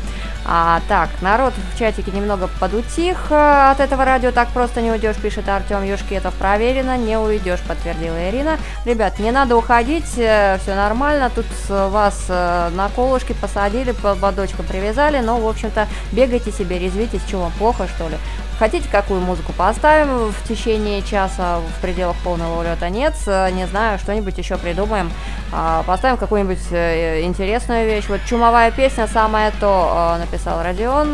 А, 0.43 0.81
так, 0.87 1.09
народ 1.21 1.53
в 1.73 1.77
чатике 1.77 2.11
немного 2.11 2.49
подутих 2.59 3.27
э, 3.29 3.71
от 3.71 3.79
этого 3.79 4.05
радио, 4.05 4.31
так 4.31 4.49
просто 4.49 4.81
не 4.81 4.91
уйдешь, 4.91 5.15
пишет 5.17 5.47
Артем 5.47 5.83
Юшкетов. 5.83 6.33
Проверено, 6.33 6.97
не 6.97 7.17
уйдешь, 7.17 7.59
подтвердила 7.61 8.29
Ирина. 8.29 8.57
Ребят, 8.85 9.19
не 9.19 9.31
надо 9.31 9.55
уходить, 9.55 10.07
все 10.07 10.59
нормально, 10.67 11.29
тут 11.33 11.45
э, 11.69 11.89
вас 11.89 12.25
э, 12.27 12.69
на 12.73 12.89
колышки 12.89 13.33
посадили, 13.33 13.93
водочку 14.01 14.63
привязали, 14.63 15.19
но, 15.19 15.37
в 15.37 15.47
общем-то, 15.47 15.87
бегайте 16.11 16.51
себе, 16.51 16.79
резвитесь, 16.79 17.21
чего 17.29 17.43
вам 17.43 17.51
плохо, 17.53 17.87
что 17.87 18.09
ли? 18.09 18.17
Хотите, 18.61 18.87
какую 18.91 19.21
музыку 19.21 19.53
поставим 19.53 20.31
в 20.31 20.47
течение 20.47 21.01
часа 21.01 21.57
в 21.57 21.81
пределах 21.81 22.15
полного 22.17 22.59
улета? 22.59 22.89
Нет, 22.89 23.15
э, 23.25 23.49
не 23.49 23.65
знаю, 23.65 23.97
что-нибудь 23.97 24.37
еще 24.37 24.55
придумаем. 24.55 25.11
А, 25.51 25.81
Поставим 25.81 26.15
какую-нибудь 26.15 26.67
э, 26.69 27.23
интересную 27.23 27.87
вещь. 27.87 28.05
Вот 28.07 28.19
«Чумовая 28.23 28.69
песня» 28.69 29.07
самое 29.07 29.51
то, 29.59 30.13
э, 30.15 30.19
написал 30.19 30.61
Родион, 30.61 31.07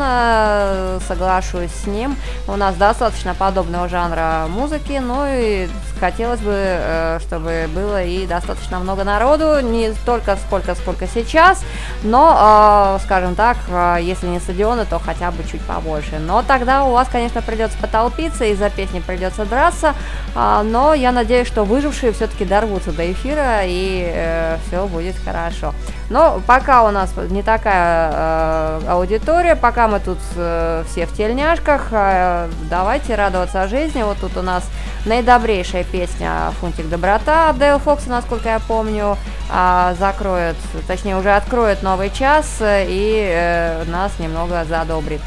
соглашусь 1.08 1.72
с 1.72 1.88
ним. 1.88 2.18
У 2.50 2.58
нас 2.58 2.76
достаточно 2.76 3.34
подобного 3.34 3.88
жанра 3.88 4.48
музыки, 4.50 5.02
ну 5.02 5.24
и 5.26 5.70
хотелось 6.02 6.42
бы, 6.42 7.18
чтобы 7.22 7.70
было 7.74 8.04
и 8.04 8.28
достаточно 8.28 8.78
много 8.80 9.06
народу, 9.06 9.62
не 9.62 9.94
столько, 9.94 10.36
сколько, 10.36 10.76
сколько 10.76 11.08
сейчас, 11.08 11.64
но, 12.04 13.00
скажем 13.04 13.34
так, 13.34 13.58
если 14.00 14.28
не 14.28 14.40
стадионы, 14.40 14.86
то 14.86 15.00
хотя 15.00 15.32
бы 15.32 15.44
чуть 15.50 15.62
побольше. 15.62 16.20
Но 16.20 16.44
тогда 16.44 16.84
у 16.84 16.92
вас, 16.92 17.08
конечно, 17.12 17.37
придется 17.42 17.78
потолпиться, 17.78 18.46
из-за 18.46 18.70
песни 18.70 19.00
придется 19.00 19.46
драться, 19.46 19.94
а, 20.36 20.64
но 20.64 20.94
я 20.94 21.12
надеюсь, 21.12 21.48
что 21.48 21.64
выжившие 21.64 22.12
все-таки 22.12 22.46
дорвутся 22.46 22.92
до 22.92 23.12
эфира 23.12 23.62
и 23.64 24.58
все 24.68 24.88
будет 24.88 25.16
хорошо. 25.24 25.74
Но 26.10 26.42
пока 26.48 26.84
у 26.84 26.92
нас 26.92 27.14
не 27.30 27.44
такая 27.44 28.12
э, 28.14 28.82
аудитория, 28.88 29.56
пока 29.56 29.88
мы 29.88 30.00
тут 30.00 30.20
э, 30.38 30.84
все 30.88 31.06
в 31.06 31.14
тельняшках, 31.14 31.88
э, 31.92 32.50
давайте 32.70 33.16
радоваться 33.16 33.68
жизни. 33.68 34.04
Вот 34.04 34.18
тут 34.20 34.38
у 34.38 34.42
нас 34.42 34.64
наидобрейшая 35.06 35.84
песня 35.84 36.52
«Фунтик 36.60 36.88
доброта» 36.88 37.50
от 37.50 37.58
Дейл 37.58 37.80
Фокса, 37.80 38.10
насколько 38.10 38.48
я 38.48 38.60
помню, 38.60 39.18
а, 39.50 39.96
закроет, 40.00 40.56
точнее 40.88 41.18
уже 41.18 41.32
откроет 41.32 41.84
новый 41.84 42.10
час 42.10 42.58
э, 42.62 42.86
и 42.88 43.28
э, 43.30 43.84
нас 43.86 44.18
немного 44.20 44.64
задобрит. 44.66 45.22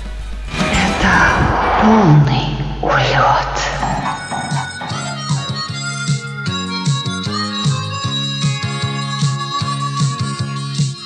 Полный 1.01 2.57
улет. 2.83 3.57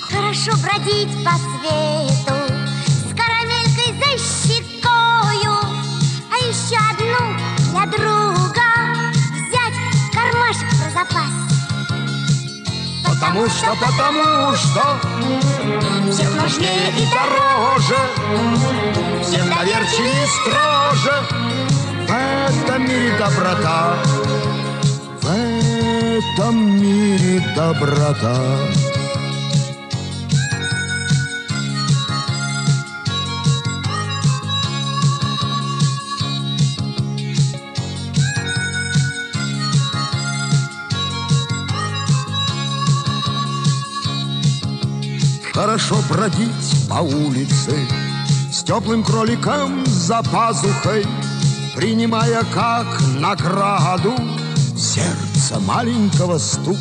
Хорошо 0.09 0.51
бродить 0.61 1.23
по 1.23 1.31
свету 1.37 2.34
Потому 13.19 13.47
что, 13.47 13.75
потому 13.75 14.55
что 14.55 14.99
Всех 16.11 16.35
нужнее 16.41 16.89
и 16.97 17.05
дороже 17.13 17.97
Всем 19.23 19.49
доверчивее 19.49 20.23
и 20.23 20.27
строже. 20.27 21.13
В 22.07 22.11
этом 22.11 22.83
мире 22.83 23.17
доброта 23.17 23.95
В 25.21 25.27
этом 25.29 26.81
мире 26.81 27.41
доброта 27.55 28.35
Хорошо 45.65 45.95
бродить 46.07 46.87
по 46.87 47.01
улице 47.01 47.75
С 48.51 48.61
теплым 48.61 49.03
кроликом 49.03 49.83
за 49.87 50.21
пазухой 50.21 51.03
Принимая 51.75 52.43
как 52.53 52.85
награду 53.17 54.13
Сердце 54.77 55.59
маленького 55.61 56.37
стук. 56.37 56.77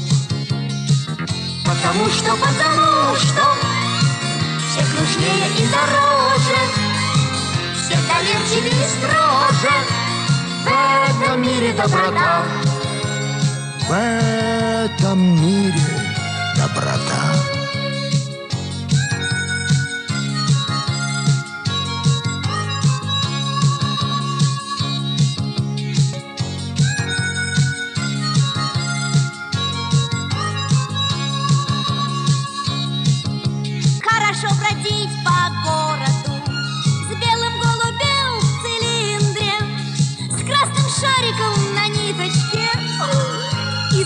Потому 1.64 2.10
что, 2.10 2.32
потому 2.32 3.16
что 3.16 3.42
Всех 4.68 5.00
нужнее 5.00 5.48
и 5.56 5.66
дороже 5.72 6.60
Всех 7.80 8.00
доверчивее 8.06 8.84
и 8.84 8.88
строже. 8.98 9.74
В 10.62 11.24
этом 11.24 11.40
мире 11.40 11.72
доброта. 11.72 12.44
В 13.88 13.92
этом 13.92 15.42
мире 15.42 15.80
доброта 16.54 17.53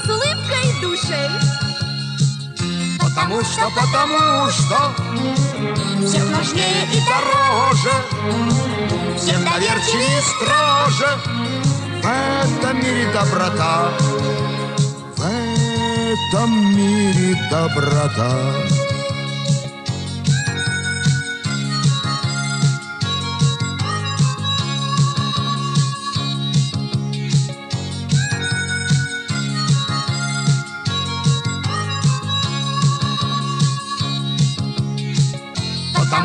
улыбкой 0.09 0.81
души 0.81 1.31
Потому 3.01 3.43
что, 3.43 3.71
потому 3.71 4.51
что 4.51 4.95
всех 6.07 6.25
нежнее 6.31 6.85
и 6.93 7.01
дороже, 7.05 7.93
всех 9.17 9.45
доверчивее 9.45 10.19
и 10.19 10.23
строже. 10.23 11.19
В 12.03 12.07
этом 12.07 12.77
мире 12.79 13.13
доброта, 13.13 13.91
в 15.17 15.21
этом 15.21 16.77
мире 16.77 17.37
доброта. 17.51 18.78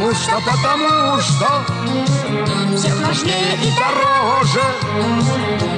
Потому 0.03 0.15
что, 0.15 0.51
потому 0.51 1.21
что 1.21 1.65
Всех 2.75 3.07
нежнее 3.07 3.55
и 3.63 3.71
дороже 3.79 4.61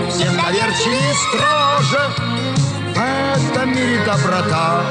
Всех 0.10 0.32
доверчивее 0.36 0.98
и 0.98 1.14
строже. 1.14 2.02
В 2.96 2.98
этом 2.98 3.70
мире 3.70 4.04
доброта 4.04 4.82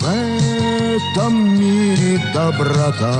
В 0.00 0.06
этом 0.06 1.60
мире 1.60 2.18
доброта 2.32 3.16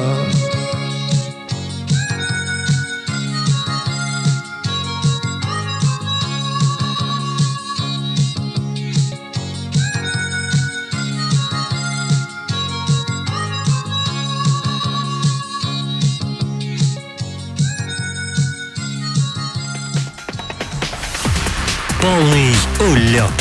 Полный 22.06 22.52
улет. 22.88 23.32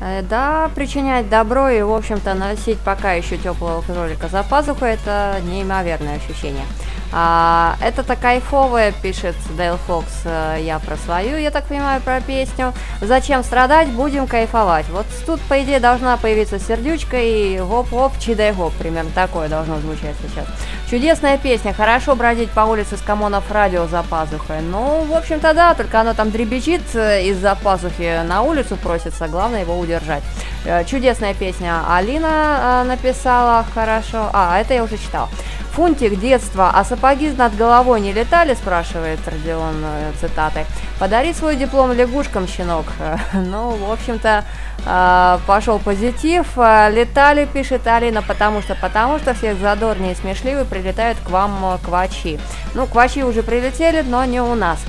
Э, 0.00 0.22
Да, 0.22 0.68
причинять 0.74 1.28
добро 1.28 1.68
и, 1.68 1.82
в 1.82 1.92
общем-то, 1.92 2.34
носить 2.34 2.80
пока 2.80 3.12
еще 3.12 3.36
теплого 3.36 3.82
кролика 3.82 4.26
за 4.26 4.42
пазухой– 4.42 4.90
это 4.94 5.40
неимоверное 5.44 6.16
ощущение. 6.16 6.64
А, 7.10 7.76
это-то 7.82 8.16
кайфовое, 8.16 8.92
пишет 8.92 9.34
Дейл 9.56 9.78
Фокс, 9.86 10.22
э, 10.24 10.58
я 10.60 10.78
про 10.78 10.96
свою, 10.96 11.38
я 11.38 11.50
так 11.50 11.64
понимаю, 11.64 12.02
про 12.02 12.20
песню. 12.20 12.74
Зачем 13.00 13.42
страдать, 13.42 13.88
будем 13.88 14.26
кайфовать. 14.26 14.86
Вот 14.90 15.06
тут, 15.24 15.40
по 15.42 15.62
идее, 15.62 15.80
должна 15.80 16.18
появиться 16.18 16.58
сердючка 16.58 17.18
и 17.18 17.58
гоп-гоп, 17.60 18.12
чидай-гоп, 18.18 18.74
примерно 18.74 19.10
такое 19.14 19.48
должно 19.48 19.78
звучать 19.78 20.16
сейчас. 20.22 20.46
Чудесная 20.90 21.38
песня, 21.38 21.72
хорошо 21.72 22.14
бродить 22.14 22.50
по 22.50 22.60
улице 22.60 22.96
с 22.98 23.00
камонов 23.00 23.50
радио 23.50 23.86
за 23.86 24.02
пазухой. 24.02 24.60
Ну, 24.60 25.04
в 25.04 25.14
общем-то, 25.14 25.54
да, 25.54 25.74
только 25.74 26.00
оно 26.00 26.12
там 26.12 26.30
дребезжит 26.30 26.82
э, 26.94 27.24
из-за 27.24 27.54
пазухи 27.54 28.22
на 28.24 28.42
улицу 28.42 28.76
просится, 28.76 29.28
главное 29.28 29.62
его 29.62 29.78
удержать. 29.78 30.22
Э, 30.66 30.84
Чудесная 30.84 31.32
песня 31.32 31.82
Алина 31.88 32.84
написала, 32.86 33.64
хорошо. 33.74 34.28
А, 34.34 34.60
это 34.60 34.74
я 34.74 34.84
уже 34.84 34.98
читал. 34.98 35.30
Фунтик, 35.78 36.18
детство, 36.18 36.72
а 36.74 36.82
сапоги 36.82 37.30
над 37.30 37.54
головой 37.54 38.00
не 38.00 38.12
летали, 38.12 38.54
спрашивает 38.54 39.20
Родион 39.28 39.76
э, 39.84 40.10
цитатой. 40.20 40.66
Подари 40.98 41.32
свой 41.32 41.54
диплом 41.54 41.92
лягушкам, 41.92 42.48
щенок. 42.48 42.86
Ну, 43.32 43.70
в 43.70 43.92
общем-то, 43.92 44.42
э, 44.84 45.38
пошел 45.46 45.78
позитив. 45.78 46.46
Э, 46.56 46.90
Летали, 46.90 47.44
пишет 47.44 47.86
Алина, 47.86 48.22
потому 48.22 48.60
что, 48.60 48.74
потому 48.74 49.20
что 49.20 49.34
всех 49.34 49.56
задорнее 49.60 50.14
и 50.14 50.16
смешливые 50.16 50.64
прилетают 50.64 51.16
к 51.24 51.30
вам 51.30 51.78
квачи. 51.84 52.40
Ну, 52.74 52.88
квачи 52.88 53.22
уже 53.22 53.44
прилетели, 53.44 54.02
но 54.02 54.24
не 54.24 54.40
у 54.40 54.56
нас. 54.56 54.80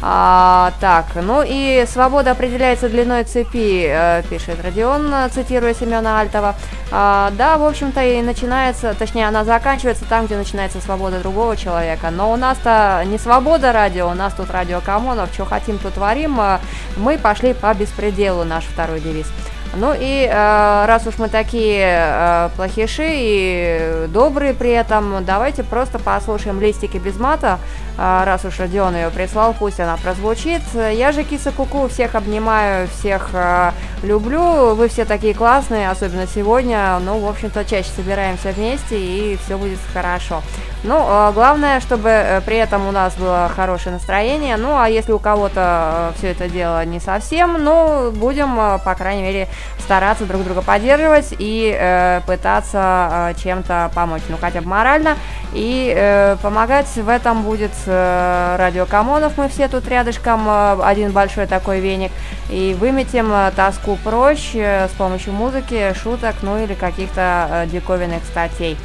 А, 0.00 0.72
так, 0.80 1.06
ну 1.16 1.42
и 1.44 1.84
свобода 1.88 2.30
определяется 2.30 2.88
длиной 2.88 3.24
цепи, 3.24 3.84
э, 3.88 4.22
пишет 4.30 4.62
Родион, 4.62 5.12
цитируя 5.32 5.74
Семена 5.74 6.20
Альтова. 6.20 6.54
А, 6.92 7.32
да, 7.36 7.58
в 7.58 7.64
общем-то 7.64 8.02
и 8.04 8.22
начинается, 8.22 8.94
точнее 8.94 9.26
она 9.26 9.44
заканчивается 9.44 10.04
там, 10.08 10.26
где 10.26 10.36
начинается 10.36 10.80
свобода 10.80 11.18
другого 11.18 11.56
человека. 11.56 12.10
Но 12.10 12.32
у 12.32 12.36
нас-то 12.36 13.02
не 13.06 13.18
свобода 13.18 13.72
радио, 13.72 14.08
у 14.08 14.14
нас 14.14 14.34
тут 14.34 14.50
радио 14.50 14.80
Камонов, 14.80 15.32
что 15.32 15.44
хотим, 15.44 15.78
то 15.78 15.90
творим. 15.90 16.40
Э, 16.40 16.58
Мы 16.96 17.18
пошли 17.18 17.52
по 17.52 17.74
беспределу, 17.74 18.44
наш 18.44 18.64
второй 18.64 19.00
девиз. 19.00 19.26
Ну 19.74 19.94
и 19.94 20.28
э, 20.30 20.84
раз 20.86 21.06
уж 21.06 21.18
мы 21.18 21.28
такие 21.28 21.84
э, 21.84 22.48
плохиши 22.56 23.06
и 23.06 24.06
добрые 24.08 24.54
при 24.54 24.70
этом, 24.70 25.24
давайте 25.24 25.62
просто 25.62 25.98
послушаем 25.98 26.60
листики 26.60 26.96
без 26.96 27.18
мата, 27.18 27.58
э, 27.96 28.22
раз 28.24 28.44
уж 28.44 28.58
Родион 28.58 28.96
ее 28.96 29.10
прислал, 29.10 29.54
пусть 29.58 29.78
она 29.78 29.96
прозвучит. 29.96 30.62
Я 30.74 31.12
же 31.12 31.22
киса 31.22 31.52
куку, 31.52 31.86
всех 31.88 32.14
обнимаю, 32.14 32.88
всех 32.88 33.30
э, 33.34 33.72
люблю, 34.02 34.74
вы 34.74 34.88
все 34.88 35.04
такие 35.04 35.34
классные, 35.34 35.90
особенно 35.90 36.26
сегодня, 36.26 36.98
ну, 37.00 37.18
в 37.18 37.28
общем-то, 37.28 37.64
чаще 37.64 37.90
собираемся 37.94 38.50
вместе 38.52 38.98
и 38.98 39.36
все 39.44 39.58
будет 39.58 39.78
хорошо. 39.92 40.42
Ну, 40.84 41.04
э, 41.08 41.32
главное, 41.32 41.80
чтобы 41.80 42.08
э, 42.08 42.40
при 42.42 42.56
этом 42.56 42.86
у 42.86 42.92
нас 42.92 43.14
было 43.16 43.50
хорошее 43.54 43.94
настроение, 43.94 44.56
ну, 44.56 44.78
а 44.78 44.88
если 44.88 45.10
у 45.10 45.18
кого-то 45.18 46.12
все 46.16 46.28
это 46.30 46.48
дело 46.48 46.84
не 46.84 47.00
совсем, 47.00 47.64
ну, 47.64 48.12
будем, 48.12 48.58
э, 48.60 48.78
по 48.84 48.94
крайней 48.94 49.22
мере, 49.22 49.48
стараться 49.80 50.24
друг 50.24 50.44
друга 50.44 50.62
поддерживать 50.62 51.34
и 51.36 51.76
э, 51.76 52.20
пытаться 52.26 53.32
э, 53.32 53.34
чем-то 53.42 53.90
помочь, 53.92 54.22
ну 54.28 54.36
хотя 54.40 54.60
бы 54.60 54.68
морально. 54.68 55.16
И 55.52 55.92
э, 55.96 56.36
помогать 56.42 56.86
в 56.94 57.08
этом 57.08 57.42
будет 57.42 57.72
э, 57.86 58.56
радио 58.58 58.86
Камонов, 58.86 59.36
мы 59.36 59.48
все 59.48 59.66
тут 59.66 59.88
рядышком, 59.88 60.46
э, 60.46 60.78
один 60.84 61.10
большой 61.10 61.46
такой 61.46 61.80
веник. 61.80 62.12
И 62.50 62.76
выметим 62.78 63.32
э, 63.32 63.50
тоску 63.56 63.98
прочь 64.04 64.52
э, 64.54 64.86
с 64.86 64.92
помощью 64.92 65.32
музыки, 65.32 65.92
шуток, 66.00 66.36
ну 66.42 66.62
или 66.62 66.74
каких-то 66.74 67.48
э, 67.50 67.66
диковинных 67.66 68.22
статей. 68.24 68.76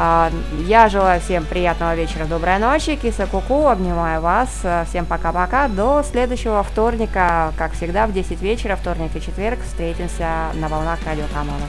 А, 0.00 0.30
Я 0.64 0.88
желаю 0.88 1.20
всем 1.20 1.44
приятного 1.44 1.96
вечера, 1.96 2.24
доброй 2.24 2.58
ночи, 2.58 2.94
киса 2.94 3.26
куку, 3.26 3.66
обнимаю 3.66 4.20
вас, 4.20 4.48
Э, 4.62 4.84
всем 4.88 5.06
пока-пока, 5.06 5.66
до 5.66 6.04
следующего 6.08 6.62
вторника, 6.62 7.52
как 7.58 7.72
всегда 7.72 8.06
в 8.06 8.12
10 8.12 8.40
вечера, 8.40 8.76
вторник 8.76 9.10
и 9.16 9.20
четверг, 9.20 9.58
встретимся 9.66 10.50
на 10.54 10.68
волнах 10.68 11.00
радио 11.04 11.24
Камонов. 11.34 11.68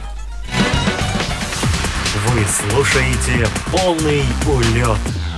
Вы 2.27 2.45
слушаете 2.45 3.47
полный 3.71 4.23
улет. 4.45 5.28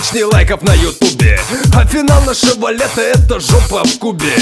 Символичнее 0.00 0.24
лайков 0.24 0.62
на 0.62 0.72
ютубе. 0.74 1.38
А 1.74 1.84
финал 1.84 2.22
нашего 2.24 2.70
лета 2.70 3.00
это 3.00 3.40
жопа 3.40 3.84
в 3.84 3.98
кубе 3.98 4.32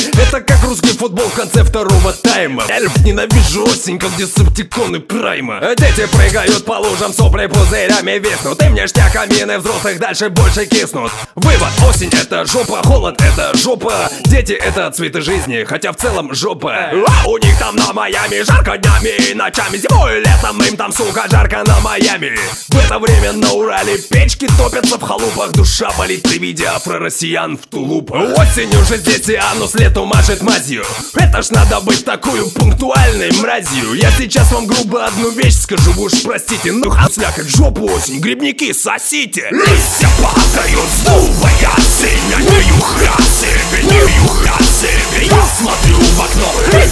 русский 0.79 0.97
футбол 0.99 1.29
в 1.29 1.35
конце 1.35 1.65
второго 1.65 2.13
тайма. 2.13 2.65
Эльф 2.69 2.97
ненавижу 3.05 3.65
осень, 3.65 3.99
как 3.99 4.15
десептиконы 4.17 5.01
прайма. 5.01 5.61
Дети 5.77 6.07
прыгают 6.07 6.65
по 6.65 6.73
лужам, 6.73 7.13
сопли 7.13 7.47
пузырями 7.47 8.19
виснут. 8.19 8.63
Им 8.63 8.75
ништяк 8.75 9.13
камины 9.13 9.59
взрослых 9.59 9.99
дальше 9.99 10.29
больше 10.29 10.67
киснут. 10.67 11.11
Вывод, 11.35 11.69
осень 11.89 12.11
это 12.13 12.45
жопа, 12.45 12.83
холод 12.85 13.21
это 13.21 13.57
жопа. 13.57 14.11
Дети 14.27 14.53
это 14.53 14.91
цветы 14.91 15.21
жизни, 15.21 15.65
хотя 15.65 15.93
в 15.93 15.97
целом 15.97 16.35
жопа. 16.35 16.75
А 17.07 17.29
у 17.29 17.39
них 17.39 17.59
там 17.59 17.77
на 17.77 17.93
Майами 17.93 18.43
жарко 18.43 18.79
днями 18.79 19.31
и 19.31 19.35
ночами. 19.35 19.79
Зимой 19.79 20.19
и 20.19 20.21
летом 20.21 20.63
им 20.63 20.77
там, 20.77 20.93
сука, 20.93 21.27
жарко 21.31 21.65
на 21.67 21.81
Майами. 21.81 22.39
В 22.69 22.77
это 22.77 22.99
время 22.99 23.33
на 23.33 23.53
Урале 23.53 23.99
Печки 23.99 24.47
топятся 24.59 24.99
в 24.99 25.03
халупах 25.03 25.53
Душа 25.53 25.91
болит. 25.99 26.23
При 26.23 26.39
виде 26.39 26.67
афро-россиян 26.67 27.57
в 27.57 27.67
тулупах. 27.67 28.39
Осень 28.39 28.75
уже 28.77 28.99
здесь 28.99 29.29
и 29.29 29.35
анус 29.35 29.75
лету 29.75 30.05
мажет 30.05 30.43
мазью 30.69 30.85
Это 31.15 31.43
ж 31.43 31.51
надо 31.51 31.81
быть 31.81 32.05
такую 32.05 32.51
пунктуальной 32.51 33.31
мразью. 33.41 33.95
Я 33.95 34.11
сейчас 34.11 34.53
вам 34.53 34.67
грубо 34.67 35.07
одну 35.07 35.31
вещь 35.31 35.57
скажу 35.57 35.93
уж 35.97 36.23
простите, 36.23 36.73
ну 36.73 36.91
ха 36.91 37.09
слякоть 37.11 37.49
жопу 37.49 37.85
осень 37.87 38.21
Грибники 38.21 38.73
сосите. 38.73 39.49
Листья 39.51 40.09
падают, 40.23 40.89
сдувая 41.01 41.71
осень 41.77 42.35
Они 42.35 42.69
юхря 42.69 43.17
себе, 43.25 43.83
не 43.85 43.99
юхря 43.99 44.59
себе 44.65 45.27
Я 45.27 45.43
смотрю 45.59 45.97
в 45.97 46.21
окно 46.21 46.53
и 46.73 46.89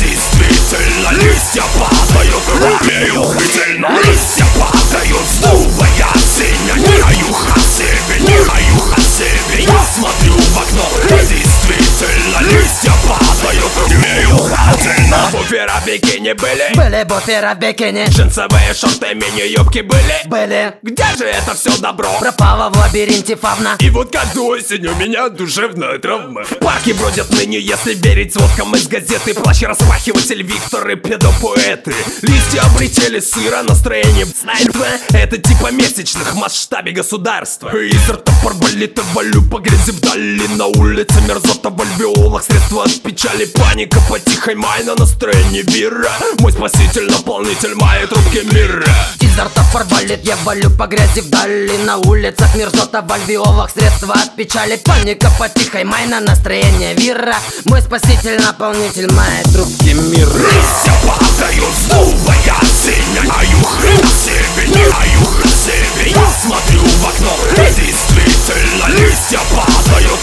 действительно 0.48 1.10
листья 1.12 1.62
падают 1.78 2.82
Неюхательно 2.82 3.88
Листья 4.04 4.46
падают, 4.58 5.26
сдувая 5.32 6.06
осень 6.14 6.70
Они 6.72 7.20
юхря 7.20 7.60
себе, 7.60 8.20
не 8.20 8.34
юхря 8.34 9.02
себе 9.02 9.64
Я 9.64 9.84
смотрю 9.94 10.32
в 10.32 10.58
окно 10.58 10.88
действительно 11.22 12.40
листья 12.42 12.92
падают 13.08 13.72
Неюхательно 13.88 15.30
Буфера 15.32 15.80
в 15.82 15.86
бикини 15.86 16.32
были? 16.32 16.74
Были 16.74 17.04
буфера 17.04 17.54
в 17.54 17.58
бикини 17.58 18.06
Джинсовые 18.08 18.74
шорты, 18.74 19.14
мини-юбки 19.14 19.80
были? 19.80 20.26
Были. 20.26 20.74
Где 20.82 21.04
же 21.16 21.24
это 21.24 21.54
все 21.54 21.76
добро? 21.78 22.10
Пропала 22.20 22.70
в 22.70 22.76
лабиринте 22.76 23.36
фавна. 23.36 23.76
И 23.80 23.90
вот 23.90 24.12
каждую 24.12 24.46
осень 24.46 24.86
у 24.86 24.94
меня 24.96 25.28
душевная 25.28 25.98
травма. 25.98 26.44
В 26.44 26.58
парке 26.58 26.94
бродят 26.94 27.30
ныне, 27.30 27.60
если 27.60 27.94
верить 27.94 28.34
сводкам 28.34 28.74
из 28.74 28.88
газеты 28.88 29.34
Плащ 29.34 29.62
распахиватель 29.62 30.35
Виктор 30.42 30.88
и 30.90 30.96
педопоэты. 30.96 31.94
Листья 32.22 32.62
облетели 32.62 33.20
сыра, 33.20 33.62
настроение 33.62 34.26
знаете, 34.42 34.70
Это 35.10 35.38
типа 35.38 35.70
месячных 35.70 36.34
в 36.34 36.36
масштабе 36.36 36.92
государства. 36.92 37.70
Из 37.70 38.08
рта 38.08 38.32
болит, 38.60 38.98
валю 39.14 39.42
по 39.42 39.58
грязи 39.58 39.90
вдали. 39.90 40.46
На 40.56 40.66
улице 40.66 41.20
мерзота 41.26 41.70
в 41.70 41.80
альвеолах 41.80 42.42
Средства 42.44 42.84
от 42.84 43.02
печали, 43.02 43.44
паника 43.46 43.98
по 44.08 44.18
тихой 44.18 44.54
май 44.54 44.84
На 44.84 44.94
настроение 44.94 45.62
вира. 45.62 46.10
Мой 46.40 46.52
спаситель, 46.52 47.10
наполнитель 47.10 47.74
моей 47.74 48.06
трубки 48.06 48.44
мира. 48.54 48.84
Изо 49.20 49.44
рта 49.44 49.62
фарбалит, 49.72 50.24
я 50.24 50.36
валю 50.44 50.70
по 50.70 50.86
грязи 50.86 51.20
вдали. 51.20 51.78
На 51.78 51.96
улицах 51.98 52.54
мерзота 52.56 53.02
в 53.02 53.12
альвеолах 53.12 53.70
Средства 53.70 54.14
от 54.14 54.36
печали, 54.36 54.76
паника 54.76 55.30
по 55.38 55.48
тихой 55.48 55.84
май 55.84 56.06
На 56.06 56.20
настроение 56.20 56.94
вира. 56.94 57.36
Мой 57.64 57.82
спаситель, 57.82 58.40
наполнитель 58.40 59.10
моей 59.12 59.42
трубки 59.44 59.94
мира 59.94 60.25
Листья 60.34 60.92
падают, 61.06 61.76
сдувая 61.76 62.54
осень 62.60 63.30
А 63.30 63.44
юхря 63.44 63.96
себе, 64.08 64.66
не 64.68 64.84
юхря 65.20 65.48
себе 65.48 66.10
Я 66.10 66.30
смотрю 66.42 66.80
в 66.82 67.06
окно 67.06 67.32
действительно 67.70 68.88
листья 68.98 69.40
падают 69.54 70.20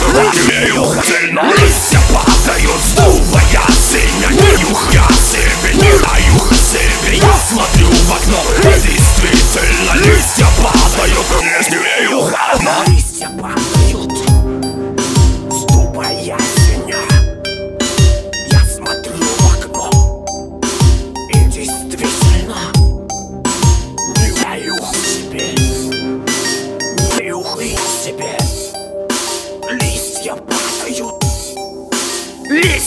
Неюхательно 0.47 1.53
Листья 1.57 1.99
падают, 2.11 2.81
сдувая 2.85 3.61
осень 3.69 4.25
А 4.27 4.61
юхря 4.61 5.07
себе, 5.15 5.73
не 5.73 5.89
юхря 6.33 6.57
себе 6.57 7.17
Я 7.17 7.33
смотрю 7.49 7.87
в 7.87 8.13
окно 8.13 8.43
действительно 8.61 9.93
листья 9.95 10.47
падают 10.61 11.27
Неюхательно 11.69 12.83
Листья 12.87 13.29
падают, 13.29 13.72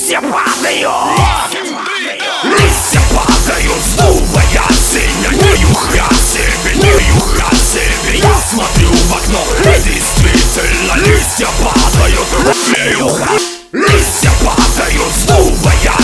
листья 0.07 0.21
падают, 0.21 1.53
листья 2.45 3.01
падают, 3.11 3.83
сдувая 3.91 4.67
не 5.33 5.63
юхря 5.63 6.07
себе, 6.23 6.77
не 6.77 6.91
юхря 7.09 7.51
себе. 7.59 8.19
Я 8.19 8.41
смотрю 8.49 8.93
в 8.93 9.17
окно 9.17 9.45
и 9.63 9.83
действительно 9.83 10.95
листья 10.99 11.49
падают, 11.61 12.29
не 12.47 12.93
юхря. 12.93 13.27
Листья 13.73 14.31
падают, 14.45 15.13
сдувая 15.23 15.97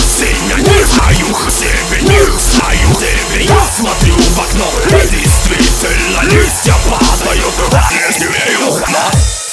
Не 0.58 0.84
знаю. 0.84 1.26
Себе, 1.48 2.02
не 2.02 2.22
знаю 2.40 2.88
себе. 2.98 3.44
Я 3.44 3.62
смотрю 3.76 4.14
в 4.16 4.40
окно 4.40 4.68
и 4.88 5.08
действительно 5.08 6.22
листья 6.24 6.74
падают. 6.90 7.54
Не 7.92 8.12
смею 8.18 9.51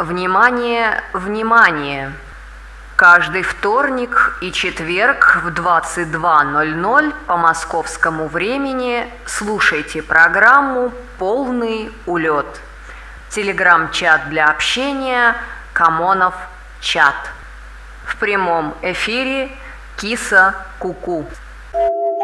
Внимание, 0.00 1.04
внимание! 1.12 2.14
Каждый 2.96 3.42
вторник 3.42 4.38
и 4.40 4.50
четверг 4.50 5.42
в 5.44 5.48
22.00 5.48 7.14
по 7.26 7.36
московскому 7.36 8.26
времени 8.28 9.06
слушайте 9.26 10.00
программу 10.00 10.90
«Полный 11.18 11.92
улет». 12.06 12.46
Телеграм-чат 13.28 14.30
для 14.30 14.46
общения 14.48 15.36
«Камонов 15.74 16.34
чат». 16.80 17.30
В 18.06 18.16
прямом 18.16 18.74
эфире 18.80 19.50
«Киса 19.98 20.54
Куку». 20.78 21.26
-ку». 21.74 22.19